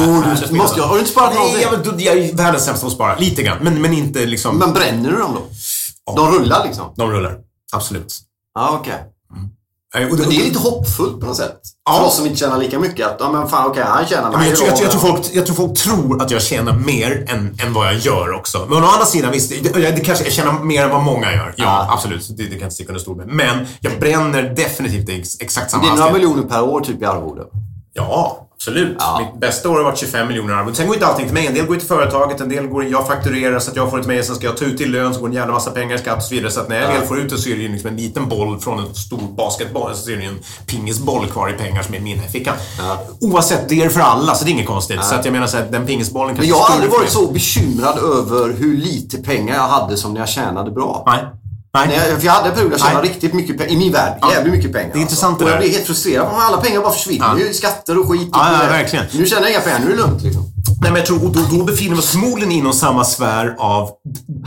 [0.50, 1.62] du måste ju- har du inte sparat Nej, någonting?
[1.62, 3.16] jag, men, då- jag är världens sämsta på att spara.
[3.18, 3.58] Lite grann.
[3.62, 4.58] Men, men inte liksom...
[4.58, 6.14] Men bränner du dem då?
[6.16, 6.86] De rullar liksom?
[6.98, 7.38] De rullar.
[7.74, 8.20] Absolut.
[8.56, 9.04] Ja, okej.
[9.96, 11.60] Eh, och Men det är lite hoppfullt på något sätt.
[11.86, 11.94] Ja.
[11.98, 13.08] För oss som inte tjänar lika mycket.
[13.08, 15.26] Att, ja men fan okej, han tjänar Ja, men jag, tror, jag, jag, tror folk...
[15.34, 18.66] jag tror folk tror att jag tjänar mer än, än vad jag gör också.
[18.70, 21.54] Men å andra sidan, visst, det, det kanske, jag tjänar mer än vad många gör.
[21.58, 21.94] Ja, Ja.
[21.94, 22.28] absolut.
[22.38, 23.28] Det, det kan jag inte sticka under stol med.
[23.28, 26.30] Men jag bränner definitivt ex, exakt samma Det är några hastighet.
[26.30, 27.42] miljoner per år typ i arvode.
[27.98, 28.96] Ja, absolut.
[29.00, 29.20] Ja.
[29.20, 30.76] Mitt bästa år har varit 25 miljoner arvode.
[30.76, 31.48] Sen går inte allting till mig.
[31.48, 34.06] En del går till företaget, en del går jag fakturerar så att jag får ett
[34.08, 36.00] mejl, sen ska jag ta ut till lön, så går en jävla massa pengar i
[36.00, 36.52] skatt och så vidare.
[36.52, 38.30] Så att när jag väl får ut det så är det ju liksom en liten
[38.30, 41.96] boll från en stor basketboll, så är det ju en pingisboll kvar i pengar som
[41.96, 42.56] är min i fickan.
[43.22, 45.04] Oavsett, det är för alla, så det är inget konstigt.
[45.04, 47.12] Så att jag menar så här, den pingisbollen Men kanske jag har aldrig varit mig.
[47.12, 51.04] så bekymrad över hur lite pengar jag hade som när jag tjänade bra.
[51.08, 51.24] Nej.
[51.76, 51.88] Nej.
[51.88, 53.72] Nej, för jag hade en period där jag tjänade riktigt mycket pengar.
[53.74, 54.20] I min värld.
[54.32, 54.90] Jävligt mycket pengar.
[54.94, 55.62] Det är intressant det Och jag där.
[55.62, 56.28] blir helt frustrerad.
[56.34, 57.40] Alla pengar bara försvinner Ja.
[57.40, 58.30] ju i skatter och skit.
[58.34, 59.06] Ja, ja, Och det- verkligen.
[59.14, 59.80] Nu tjänar jag inga pengar.
[59.80, 60.44] Nu är det lugnt liksom.
[60.82, 63.90] Nej, men jag tror, och då, då befinner vi oss förmodligen inom samma sfär av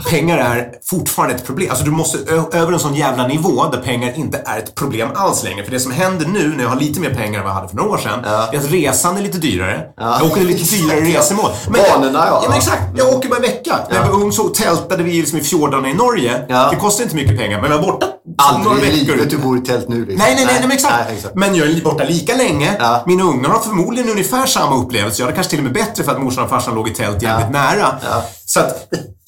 [0.09, 1.69] pengar är fortfarande ett problem.
[1.69, 2.17] Alltså du måste
[2.57, 5.63] över en sån jävla nivå där pengar inte är ett problem alls längre.
[5.63, 7.67] För det som händer nu när jag har lite mer pengar än vad jag hade
[7.67, 9.81] för några år sedan, är att resan är lite dyrare.
[9.97, 11.51] Jag åker lite dyrare resemål.
[11.69, 12.39] Men Banorna, ja.
[12.43, 12.49] ja.
[12.49, 12.83] men exakt.
[12.97, 13.79] Jag åker bara en vecka.
[13.89, 16.45] När jag var ung så tältade vi liksom i fjordarna i Norge.
[16.49, 16.69] Ja.
[16.69, 18.05] Det kostar inte mycket pengar, men jag var borta
[18.39, 19.99] Aldrig i livet du bor i tält nu.
[20.05, 20.17] Liksom.
[20.17, 20.93] Nej, nej, nej, nej, men exakt.
[21.07, 21.35] Nej, exakt.
[21.35, 22.75] Men jag är borta lika länge.
[22.79, 23.03] Ja.
[23.07, 25.21] Mina ungar har förmodligen ungefär samma upplevelse.
[25.21, 27.21] Jag hade kanske till och med bättre för att morsan och farsan låg i tält
[27.21, 27.95] jävligt nära.
[28.03, 28.23] Ja.
[28.49, 28.87] Så att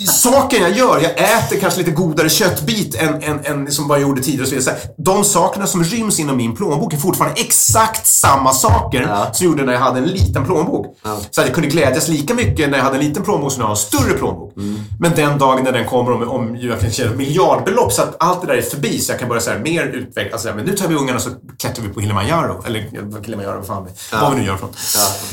[0.09, 4.21] saken jag gör, jag äter kanske lite godare köttbit än, än, än som jag gjorde
[4.21, 4.41] tidigare.
[4.43, 4.77] och Så vidare.
[4.97, 9.29] De sakerna som ryms inom min plånbok är fortfarande exakt samma saker Ja.
[9.33, 10.85] som jag gjorde när jag hade en liten plånbok.
[11.31, 13.63] Så att jag kunde glädjas lika mycket när jag hade en liten plånbok som när
[13.63, 14.57] jag har en större plånbok.
[14.57, 14.79] Mm.
[14.99, 18.41] Men den dagen när den kommer om, om jag kan tjäna miljardbelopp så att allt
[18.41, 20.33] det där är förbi så jag kan börja så här, mer utveckla.
[20.33, 22.63] Alltså, men nu tar vi ungarna så klättrar vi på Kilimanjaro.
[22.65, 24.21] Eller ja, Kilimanjaro, vad fan det är.
[24.21, 24.69] Vad vi nu gör från.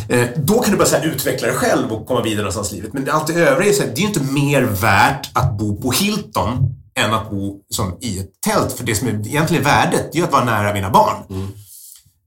[0.09, 2.74] Eh, då kan du bara så här, utveckla dig själv och komma vidare någonstans i
[2.74, 2.93] livet.
[2.93, 5.91] Men allt det övriga så här, det är ju inte mer värt att bo på
[5.93, 8.72] Hilton än att bo som i ett tält.
[8.72, 11.16] För det som är egentligen värdet, det är ju att vara nära mina barn.
[11.31, 11.49] Mm.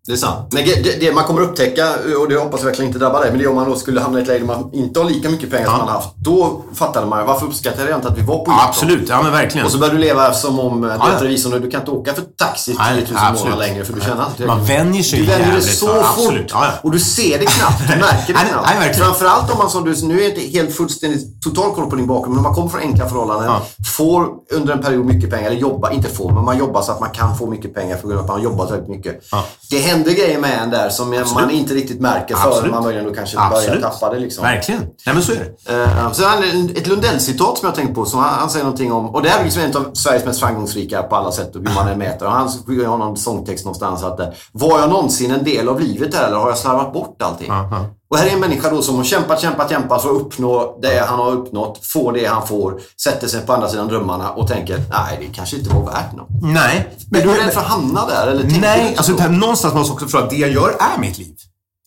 [0.08, 0.48] Det är sant.
[0.54, 1.90] Men det, det man kommer upptäcka,
[2.22, 4.02] och det hoppas jag verkligen inte drabbar dig, men det är om man då skulle
[4.02, 6.10] hamna i ett läge där man inte har lika mycket pengar som man har haft.
[6.16, 8.68] Då fattade man varför uppskattade jag inte att vi var på Hilton?
[8.70, 9.66] Absolut, ja men verkligen.
[9.66, 11.24] Och så börjar du leva som om, du Ja, ja.
[11.26, 13.58] revisorn, och du kan inte åka för taxi 10 Nej, 000 kronor absolut.
[13.58, 16.06] längre för du tjänar inte Man vänjer sig Du vänjer dig jävligt så fort.
[16.18, 16.72] absolut, ja, ja.
[16.82, 18.66] Och du ser det knappt, du märker det knappt.
[18.66, 19.06] nej, verkligen.
[19.08, 22.30] Framförallt om man som du, nu är inte helt fullständigt total koll på din bakgrund,
[22.30, 23.62] men om man kommer från enkla förhållanden, Ja.
[23.98, 27.00] får under en period mycket pengar, eller jobbar, inte får, men man jobbar så att
[27.00, 29.20] man kan få mycket pengar för att man har jobbat väldigt mycket.
[29.32, 29.46] Ja.
[29.70, 32.72] Det händer grejer med en där som man inte riktigt märker förrän Absolut.
[32.74, 33.68] man möjligen då kanske Absolut.
[33.68, 34.20] börjar tappa det.
[34.20, 34.44] Liksom.
[34.44, 34.82] Verkligen.
[34.82, 35.74] Nej men så är det.
[35.74, 36.44] Uh, så han,
[36.76, 39.40] ett Lundell-citat som jag tänkt på, som han, han säger någonting om, och det här
[39.40, 42.26] är liksom en av Sveriges mest framgångsrika på alla sätt och hur man än mäter.
[42.26, 42.48] Och han
[42.88, 46.38] har någon sångtext någonstans att eh, var jag någonsin en del av livet här eller
[46.38, 47.52] har jag slarvat bort allting?
[47.52, 47.86] Aha.
[48.12, 51.06] Och här är en människa då som har kämpat, kämpat, kämpat för att uppnå det
[51.08, 54.78] han har uppnått, får det han får, sätter sig på andra sidan drömmarna och tänker
[54.78, 56.28] nej, det kanske inte var värt något.
[56.42, 56.88] Nej.
[57.12, 58.28] Men du är men- rädd för att hamna där?
[58.28, 61.00] Eller du Nej, alltså här, någonstans måste man också förstå att det jag gör är
[61.00, 61.36] mitt liv.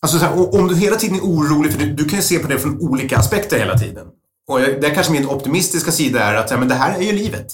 [0.02, 2.38] Alltså så här, om du hela tiden är orolig, för du, du kan ju se
[2.38, 4.06] på det från olika aspekter hela tiden.
[4.48, 7.02] Och jag, det är kanske min optimistiska sida är att ja, men det här är
[7.02, 7.46] ju livet.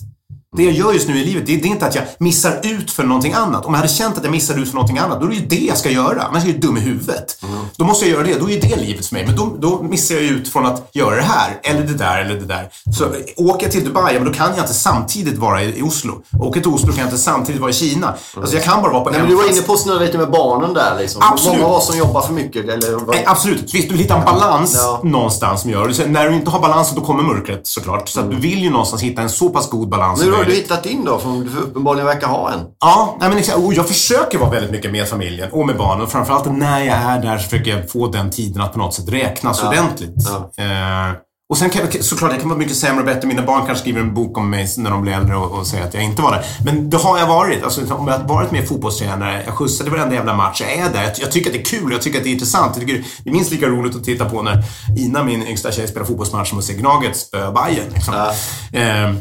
[0.57, 2.91] Det jag gör just nu i livet, det, det är inte att jag missar ut
[2.91, 3.67] för någonting annat.
[3.67, 5.47] Om jag hade känt att jag missade ut för någonting annat, då är det ju
[5.47, 6.23] det jag ska göra.
[6.23, 7.37] Annars är jag ju dum i huvudet.
[7.77, 8.39] Då måste jag göra det.
[8.41, 9.27] Då är ju det livet för mig.
[9.27, 12.35] Men då, då missar jag ut från att göra det här, eller det där, eller
[12.35, 12.69] det där.
[12.99, 13.05] Så
[13.37, 16.23] åker jag till Dubai, ja, men då kan jag inte samtidigt vara i, i Oslo.
[16.41, 18.15] Åker till Oslo kan jag inte samtidigt vara i Kina.
[18.37, 19.99] Alltså jag kan bara vara på Nej, en men du var inne på att snurra
[19.99, 21.23] lite med barnen där liksom.
[21.25, 21.59] Absolut.
[21.59, 22.69] Många av oss som jobbar för mycket.
[22.69, 23.75] Eller, vad- Nej, absolut.
[23.75, 25.01] Visst, du vill hitta en balans Ja.
[25.05, 28.09] någonstans som gör När du inte har balans, då kommer mörkret såklart.
[28.09, 30.57] Så att du vill ju någonstans hitta en så pass god balans Men har du
[30.57, 31.19] hittat in då?
[31.19, 32.61] För du uppenbarligen verkar ha en.
[32.81, 33.59] Ja, nej, men exakt.
[33.59, 36.07] Och jag försöker vara väldigt mycket med familjen och med barnen.
[36.07, 39.09] Framförallt när jag är där så försöker jag få den tiden att på något sätt
[39.09, 40.15] räknas ordentligt.
[40.57, 40.65] Ja.
[40.65, 41.15] Eh,
[41.51, 43.29] och sen kan jag, såklart, jag kan vara mycket sämre och bättre.
[43.29, 45.85] Mina barn kanske skriver en bok om mig när de blir äldre och, och säger
[45.85, 46.45] att jag inte var där.
[46.65, 47.65] Men det har jag varit.
[47.65, 51.03] Alltså, om jag har varit med fotbollstränare, jag skjutsade varenda jävla match, jag är där.
[51.03, 52.77] Jag, jag tycker att det är kul, jag tycker att det är intressant.
[52.77, 54.65] Jag tycker det är minst lika roligt att titta på när
[54.99, 57.87] Ina, min yngsta tjej, spelar fotbollsmatch som att se Gnaget spöa Bajen.
[57.95, 58.15] Liksom.
[58.15, 58.79] Ja.
[58.79, 59.15] Eh,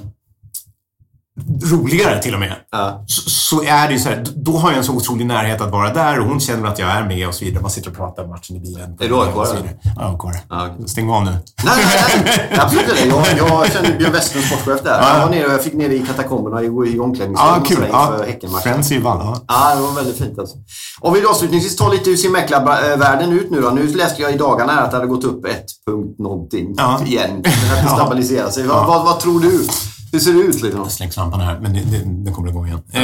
[1.71, 2.55] roligare till och med.
[2.71, 3.03] Ja.
[3.07, 5.71] Så, så är det ju så här, då har jag en så otrolig närhet att
[5.71, 7.61] vara där och hon känner att jag är med och så vidare.
[7.61, 8.97] Man sitter och pratar om matchen i bilen.
[8.99, 9.69] Är du AIK-are?
[9.83, 9.91] Ja.
[9.95, 10.87] Ja, okej.
[10.87, 11.31] Stäng av nu.
[11.31, 12.59] Nej, nej, nej.
[12.59, 13.07] Absolut inte.
[13.07, 15.01] Jag, jag känner Björn Westerlund, sportchef där.
[15.01, 17.85] Jag var nere jag fick nere i katakomberna i, i omklädningsrummet kul.
[17.91, 18.11] Ja.
[18.13, 18.63] inför Häckenmatchen.
[18.63, 19.41] Friends i Vall, ja.
[19.47, 20.57] Ja, det var väldigt fint alltså.
[20.99, 23.69] Om vi avslutningsvis tar lite ur mäklarvärlden ut nu då.
[23.69, 26.75] Nu läste jag i dagarna här att det hade gått upp ett punkt någonting
[27.05, 27.41] igen.
[27.43, 27.51] Det
[27.85, 27.95] Ja.
[27.95, 28.67] stabiliserat sig.
[28.67, 29.67] Vad, vad, vad tror du?
[30.11, 30.89] Hur ser det ut liksom?
[30.89, 32.81] Släng svamparna här, men det kommer att gå igen.
[32.93, 33.01] Eh,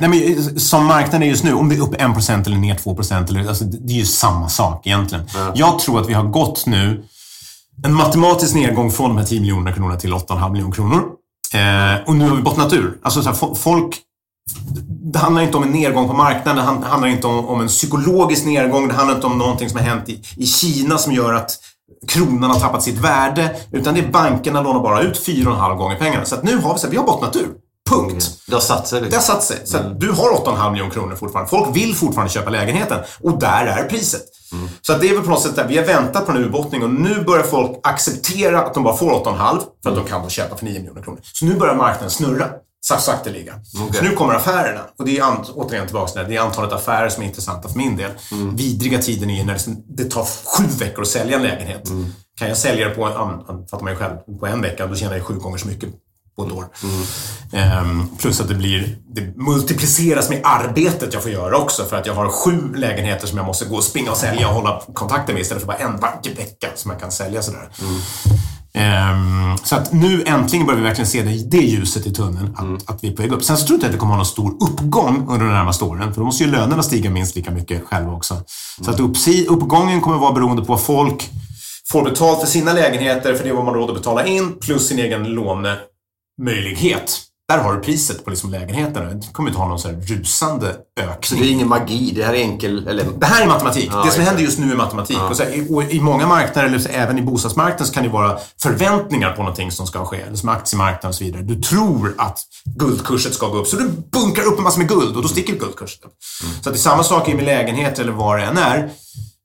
[0.00, 3.28] nej, men, som marknaden är just nu, om det är upp 1% eller ner 2%,
[3.28, 5.24] eller, alltså, det, är ju samma sak egentligen.
[5.54, 7.04] Jag tror att vi har gått nu
[7.84, 11.02] en matematisk nedgång från de här 10 miljoner kronorna till 8,5 miljoner kronor.
[11.54, 12.98] Eh, och nu har vi bottnat ur.
[13.02, 13.96] Alltså, så här, fo- folk
[15.12, 17.68] det handlar inte om en nedgång på marknaden, det han- handlar inte om, om en
[17.68, 21.34] psykologisk nedgång, det handlar inte om någonting som har hänt i, i Kina som gör
[21.34, 21.50] att
[22.06, 23.56] kronan har tappat sitt värde.
[23.72, 26.24] Utan det är bankerna lånar bara ut 4,5 gånger pengarna.
[26.24, 27.48] Så att nu har vi, så här, vi har bottnat ur.
[27.90, 28.30] Punkt.
[28.46, 29.56] Det har satt sig Det har satt sig.
[29.64, 31.50] Så att du har 8,5 miljoner kronor fortfarande.
[31.50, 32.98] Folk vill fortfarande köpa lägenheten.
[33.20, 34.22] Och där är priset.
[34.82, 36.82] Så att det är väl på något sätt där vi har väntat på en urbottning
[36.82, 40.28] och nu börjar folk acceptera att de bara får 8,5 för att de kan då
[40.28, 41.20] köpa för 9 miljoner kronor.
[41.22, 42.46] Så nu börjar marknaden snurra.
[42.88, 43.54] Så sakteliga.
[43.64, 44.80] Så nu kommer affärerna.
[44.98, 46.28] Och det är an- återigen tillbaka till det.
[46.28, 48.10] Det är antalet affärer som är intressanta för min del.
[48.54, 51.88] Vidriga tiden är när det, det tar sju veckor att sälja en lägenhet.
[52.38, 53.04] Kan jag sälja det på,
[53.48, 55.88] men, fattar man ju själv, på en vecka, då tjänar jag sju gånger så mycket
[56.36, 56.64] på ett år.
[57.52, 62.06] Ehm, plus att det blir, det multipliceras med arbetet jag får göra också för att
[62.06, 65.34] jag har sju lägenheter som jag måste gå och springa och sälja och hålla kontakten
[65.34, 67.68] med istället för bara en varje vecka som jag kan sälja sådär.
[67.82, 68.00] Ehm,
[69.64, 73.04] så att nu äntligen börjar vi verkligen se det, det ljuset i tunneln, att, att
[73.04, 73.44] vi är på väg upp.
[73.44, 75.84] Sen så tror jag inte att det kommer ha någon stor uppgång under de närmaste
[75.84, 78.42] åren, för då måste ju lönerna stiga minst lika mycket själva också.
[78.84, 79.00] Så att
[79.48, 81.30] uppgången kommer vara beroende på vad folk
[81.92, 84.58] får betalt för sina lägenheter, för det är vad man har råd att betala in,
[84.60, 87.27] plus sin egen lånemöjlighet.
[87.48, 89.10] Där har du priset på liksom lägenheterna.
[89.10, 91.22] Du kommer inte ha någon så här rusande ökning.
[91.22, 92.88] Så det är ingen magi, det här är enkel...
[92.88, 93.04] Eller...
[93.18, 93.90] Det här är matematik.
[93.92, 95.18] Ja, det som händer just nu är matematik.
[95.30, 98.38] Och så i, och I många marknader, eller även i bostadsmarknaden, så kan det vara
[98.62, 100.16] förväntningar på någonting som ska ske.
[100.16, 101.42] Eller som aktiemarknaden och så vidare.
[101.42, 105.16] Du tror att guldkursen ska gå upp, så du bunkrar upp en massa med guld
[105.16, 106.14] och då sticker guldkursen upp.
[106.62, 108.90] Så att det är samma sak i med lägenheter eller vad det än är.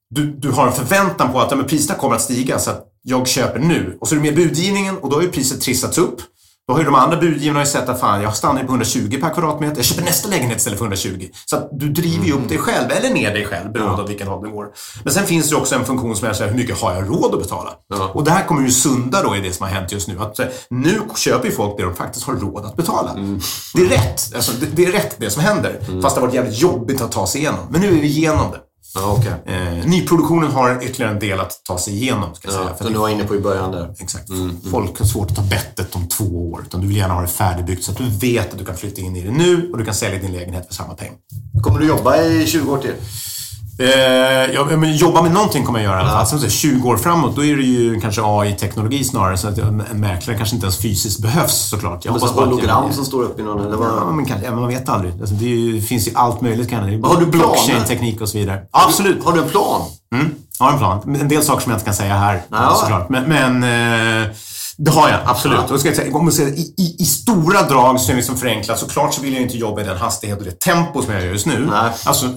[0.10, 3.28] Du, du har en förväntan på att ja, priserna kommer att stiga, så att jag
[3.28, 3.98] köper nu.
[4.02, 6.22] Och så är det med budgivningen och då har ju priset trissats upp.
[6.68, 9.34] Då har ju de andra budgivarna ju sett att fan, jag stannar på 120 per
[9.34, 9.76] kvadratmeter.
[9.76, 11.28] Jag köper nästa lägenhet istället för 120.
[11.46, 14.28] Så att du driver ju upp dig själv, eller ner dig själv, beroende på vilken
[14.28, 14.68] håll det går.
[15.04, 16.94] Men sen finns det ju också en funktion som är så här, hur mycket har
[16.94, 17.70] jag råd att betala?
[17.88, 18.12] Ja.
[18.14, 20.20] Och det här kommer ju sunda då i det som har hänt just nu.
[20.20, 23.14] Att här, nu köper ju folk det de faktiskt har råd att betala.
[23.74, 24.36] Det är rätt.
[24.36, 26.02] Alltså, det, det är rätt det som händer.
[26.02, 27.60] Fast det har varit jävligt jobbigt att ta sig igenom.
[27.70, 28.60] Men nu är vi igenom det.
[28.96, 29.56] Ja, okej.
[29.56, 32.68] Eh, nyproduktionen har ytterligare en del att ta sig igenom, ska jag säga.
[32.70, 33.96] Ja, För du var inne på i början där.
[34.00, 34.28] Exakt.
[34.72, 36.64] Folk har svårt att ta bettet om två år.
[36.68, 39.02] Utan du vill gärna ha det färdigbyggt så att du vet att du kan flytta
[39.02, 41.12] in i det nu och du kan sälja din lägenhet för samma peng.
[41.64, 42.94] Kommer du jobba i 20 år till?
[43.80, 46.28] Eh, ja, men jobba med någonting kommer jag göra i alla fall.
[46.28, 49.38] Sen så 20 år framåt, då är det ju kanske AI-teknologi snarare.
[49.38, 52.06] Så att en mäklare kanske inte ens fysiskt behövs såklart.
[52.06, 53.88] Jag Men så hoppas att hologram jag- som står upp i någon, eller vad?
[53.88, 55.14] Ja, men kanske, ja, man vet aldrig.
[55.20, 56.70] Alltså, det, ju, det finns ju allt möjligt.
[56.70, 57.08] Kan det.
[57.08, 57.26] Har du?
[57.26, 58.60] Blockchain-teknik och så vidare.
[58.72, 59.26] Ja, absolut.
[59.26, 59.82] Har du en plan?
[60.16, 61.16] Mm, jag har en plan.
[61.22, 62.78] En del saker som jag inte kan säga här Ja.
[62.82, 63.10] såklart.
[63.10, 63.64] Men, men
[64.24, 64.30] eh,
[64.78, 65.72] det har jag absolut.
[65.72, 68.18] Och ska jag säga, om man säger, i, i, I stora drag så är det
[68.18, 68.80] liksom förenklat.
[68.80, 71.32] Såklart så vill jag inte jobba i den hastighet och det tempo som jag gör
[71.32, 71.68] just nu.
[71.72, 71.92] Nej.
[72.06, 72.30] Alltså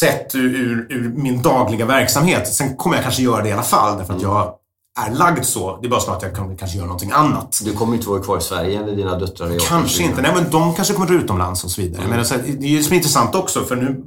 [0.00, 2.54] sett ur, ur, ur min dagliga verksamhet.
[2.54, 4.54] Sen kommer jag kanske göra det i alla fall därför att jag
[5.06, 5.78] är lagd så.
[5.80, 7.60] Det är bara så att jag kommer kanske göra någonting annat.
[7.64, 10.22] Du kommer inte vara kvar i Sverige när dina döttrar är Kanske inte.
[10.22, 12.04] Nej, men de kanske kommer utomlands och så vidare.
[12.08, 14.04] Men alltså, det är ju som är intressant också, för nu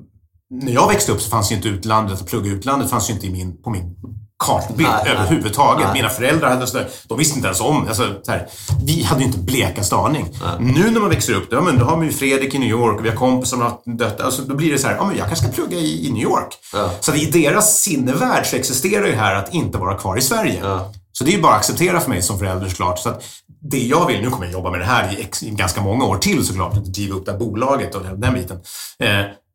[0.64, 3.28] när jag växte upp så fanns ju inte utlandet och plugga utlandet fanns ju inte
[3.28, 3.96] i min, på min
[4.42, 5.14] kartbild Nej, nej.
[5.14, 5.86] överhuvudtaget.
[5.86, 5.94] Nej.
[5.94, 7.88] Mina föräldrar hade sådär, de visste inte ens om.
[7.88, 8.48] Alltså, så här,
[8.86, 10.30] vi hade ju inte blekaste aning.
[10.60, 13.00] Nu när man växer upp, då, men, då har man ju Fredrik i New York
[13.00, 14.22] och vi har kompisar som har dött.
[14.22, 16.24] Alltså, då blir det så här, ja, men jag kanske ska plugga i, i New
[16.24, 16.58] York.
[16.74, 16.90] Ja.
[17.00, 20.60] Så i deras sinnevärld så existerar ju här att inte vara kvar i Sverige.
[20.64, 20.92] Ja.
[21.14, 23.00] Så det är ju bara att acceptera för mig som förälder såklart.
[23.00, 23.24] Så att
[23.62, 26.46] det jag vill, nu kommer jag jobba med det här i, ganska många år till
[26.46, 28.60] såklart, driva upp det här bolaget och den biten.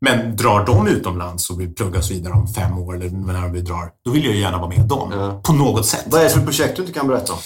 [0.07, 3.61] Men drar de utomlands och vill och så vidare om fem år eller när vi
[3.61, 5.13] drar, då vill jag ju gärna vara med dem.
[5.17, 5.41] Ja.
[5.45, 6.05] På något sätt.
[6.07, 7.39] Vad är det för projekt du inte kan berätta om?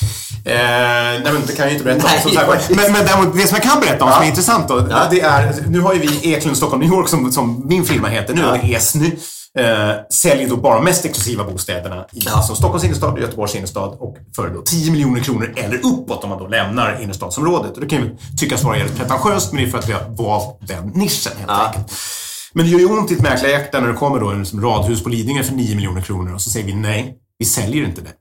[0.45, 2.11] Eh, nej, men det kan jag ju inte berätta om.
[2.13, 2.47] Nej, Som sagt.
[2.47, 2.81] faktiskt.
[2.81, 5.07] Men, men däremot, det som jag kan berätta om som är intressant då, Ja.
[5.11, 8.35] det är, nu har ju vi Eklund Stockholm New York som, som min firma heter
[8.35, 8.55] nu, Ja.
[8.57, 9.19] eller ESNY.
[9.59, 12.33] Eh, säljer då bara de mest exklusiva bostäderna i Ja.
[12.35, 16.39] alltså Stockholms innerstad, Göteborgs innerstad och för då 10 miljoner kronor eller uppåt om man
[16.39, 17.75] då lämnar innerstadsområdet.
[17.75, 20.59] Och det kan ju tyckas vara pretentiöst, men det är för att vi har valt
[20.69, 21.67] den nischen helt Ja.
[21.67, 21.93] enkelt.
[22.53, 25.03] Men det gör ju ont i ett mäklarhjärta när det kommer då en liksom radhus
[25.03, 28.13] på Lidingö för 9 miljoner kronor och så säger vi nej, vi säljer inte det.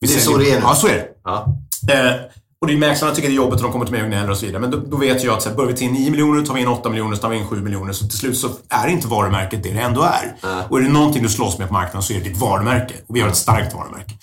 [0.00, 0.60] Vi Det är så det är.
[0.60, 1.08] Ja, så är det.
[1.24, 1.46] Ja.
[1.92, 2.14] Eh,
[2.60, 4.30] och det är mäklarna tycker det är jobbigt och de kommer till mig och gnäller
[4.30, 4.60] och så vidare.
[4.60, 6.60] Men då, då vet jag att så här, börjar vi till 9 miljoner, tar vi
[6.60, 7.92] in 8 miljoner, så tar vi in 7 miljoner.
[7.92, 10.36] Så till slut så är inte varumärket det det ändå är.
[10.42, 10.64] Nej.
[10.70, 12.94] Och är det någonting du slåss med på marknaden så är det ditt varumärke.
[13.06, 14.14] Och vi har ett starkt varumärke.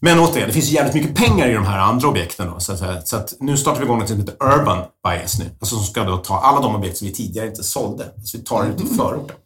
[0.00, 2.46] Men återigen, det finns jävligt mycket pengar i de här andra objekten.
[2.46, 5.44] Då, så, att, så att nu startar vi igång något som heter Urban Bias nu.
[5.60, 8.04] Alltså som ska då ta alla de objekt som vi tidigare inte sålde.
[8.24, 9.36] Så vi tar det ut i förorten.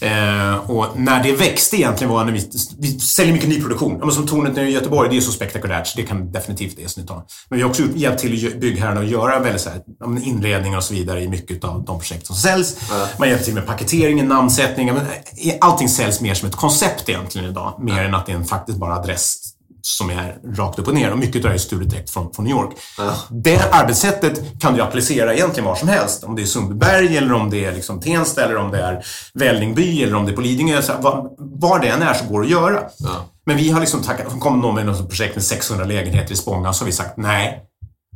[0.00, 3.98] Eh, och när det växte egentligen var när vi, vi säljer mycket nyproduktion.
[4.02, 7.06] Ja, som tornet nere i Göteborg, det är så spektakulärt så det kan definitivt ESNY
[7.06, 7.26] ta.
[7.48, 9.82] Men vi har också hjälpt till byggherrarna att göra väldigt så här,
[10.22, 12.76] inredningar och så vidare i mycket av de projekt som säljs.
[12.90, 13.08] Ja.
[13.18, 14.88] Man hjälper till med paketeringen, namnsättning.
[14.88, 17.74] ja, Men eh, allting säljs mer som ett koncept egentligen idag.
[17.78, 19.53] Mer än att det är en faktiskt bara adress
[19.86, 21.12] som är rakt upp och ner.
[21.12, 22.70] Och mycket av det är stulet direkt från, från New York.
[22.98, 23.14] Ja.
[23.30, 26.24] Det arbetssättet kan du applicera egentligen var som helst.
[26.24, 29.04] Om det är Sundbyberg eller om det är liksom Tensta eller om det är
[29.34, 30.82] Vällingby eller om det är på Lidingö.
[30.82, 32.80] Så var, var det än är så går det att göra.
[32.98, 33.30] Ja.
[33.46, 36.72] Men vi har liksom tackat, kom någon med något projekt med 600 lägenheter i Spånga
[36.72, 37.62] så har vi sagt nej.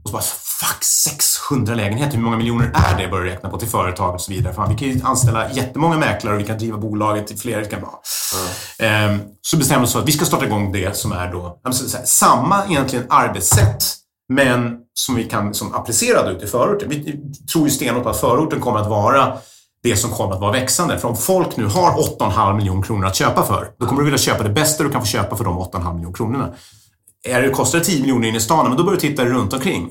[0.05, 0.23] Och så bara,
[0.61, 3.09] fuck 600 lägenheter, hur många miljoner är det?
[3.09, 4.55] Börjar räkna på till företag och så vidare.
[4.55, 7.65] Fan, vi kan ju anställa jättemånga mäklare och vi kan driva bolaget till fler.
[7.65, 7.93] Kan vara.
[8.79, 11.61] Ehm, så bestämde vi oss för att vi ska starta igång det som är då
[12.05, 13.85] samma egentligen arbetssätt
[14.29, 16.89] men som vi kan som applicera ut i förorten.
[16.89, 17.21] Vi
[17.53, 19.33] tror ju stenhårt på att förorten kommer att vara
[19.83, 20.99] det som kommer att vara växande.
[20.99, 24.19] För om folk nu har 8,5 miljoner kronor att köpa för, då kommer du vilja
[24.19, 26.55] köpa det bästa du kan få köpa för de 8,5 miljoner kronorna.
[27.27, 29.53] Är det, kostar det 10 miljoner in i stan, men då börjar du titta runt
[29.53, 29.91] omkring.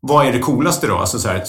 [0.00, 0.96] Vad är det coolaste då?
[0.96, 1.44] Alltså så här,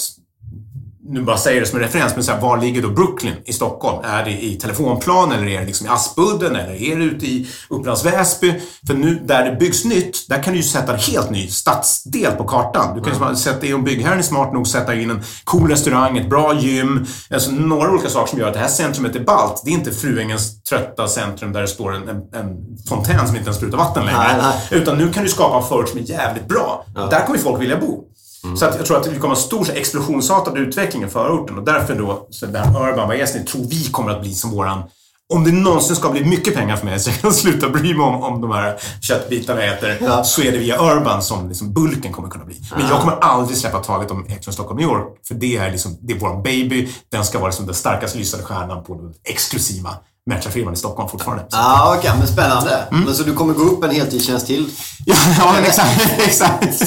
[1.12, 3.54] nu bara säger det som en referens, men så här, var ligger då Brooklyn i
[3.54, 4.06] Stockholm?
[4.06, 7.48] Är det i telefonplan eller är det liksom i Aspudden eller är det ute i
[7.70, 8.62] Upplands Väsby?
[8.88, 12.32] För nu där det byggs nytt, där kan du ju sätta en helt ny stadsdel
[12.32, 12.96] på kartan.
[12.96, 13.36] Du kan mm.
[13.36, 17.06] sätta in, om byggherren är smart nog, sätta in en cool restaurang, ett bra gym,
[17.34, 19.62] alltså några olika saker som gör att det här centrumet är ballt.
[19.66, 23.48] Det är inte Fruängens trötta centrum där det står en, en, en fontän som inte
[23.48, 24.20] ens sprutar vatten längre.
[24.20, 24.82] Nej, nej.
[24.82, 26.86] Utan nu kan du skapa en förort som är jävligt bra.
[26.96, 27.08] Ja.
[27.12, 28.04] Där kommer folk vilja bo.
[28.58, 31.96] Så att jag tror att det kommer en stor explosionsartad utveckling i förorten och därför
[31.96, 34.84] då, så det här Urban Biasing tror vi kommer att bli som våran
[35.34, 38.06] om det någonsin ska bli mycket pengar för mig så jag kan sluta bry mig
[38.06, 40.24] om, om de här köttbitarna jag äter, Ja.
[40.24, 42.62] så är det via Urban som liksom bulken kommer kunna bli.
[42.76, 45.98] Men jag kommer aldrig släppa taget om Action Stockholm New York, för det är, liksom,
[46.02, 46.90] det är vår baby.
[47.12, 49.90] Den ska vara liksom den starkast lysande stjärnan på den exklusiva
[50.26, 51.46] mäklarfirman i Stockholm fortfarande.
[51.52, 52.12] Ja, okej.
[52.18, 52.88] men spännande.
[52.92, 54.70] Men så du kommer gå upp en heltidstjänst till?
[55.06, 56.20] ja, ja, men exakt.
[56.20, 56.82] exakt.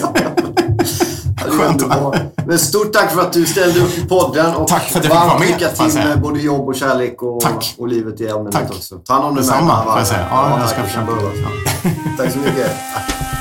[1.47, 2.15] Ja, Skönt, va?
[2.47, 4.55] Men stort tack för att du ställde upp i podden.
[4.55, 7.23] Och Tack för att jag fick vara med, lycka till med både jobb och kärlek
[7.23, 7.75] och, Tack.
[7.79, 8.71] och livet i allmänhet Tack.
[8.77, 8.95] också.
[8.99, 10.27] Ta hand om dig Detsamma, med får jag säga.
[10.31, 11.07] Ja, jag ska försöka.
[11.11, 11.91] Ja.
[12.19, 12.71] Tack så mycket.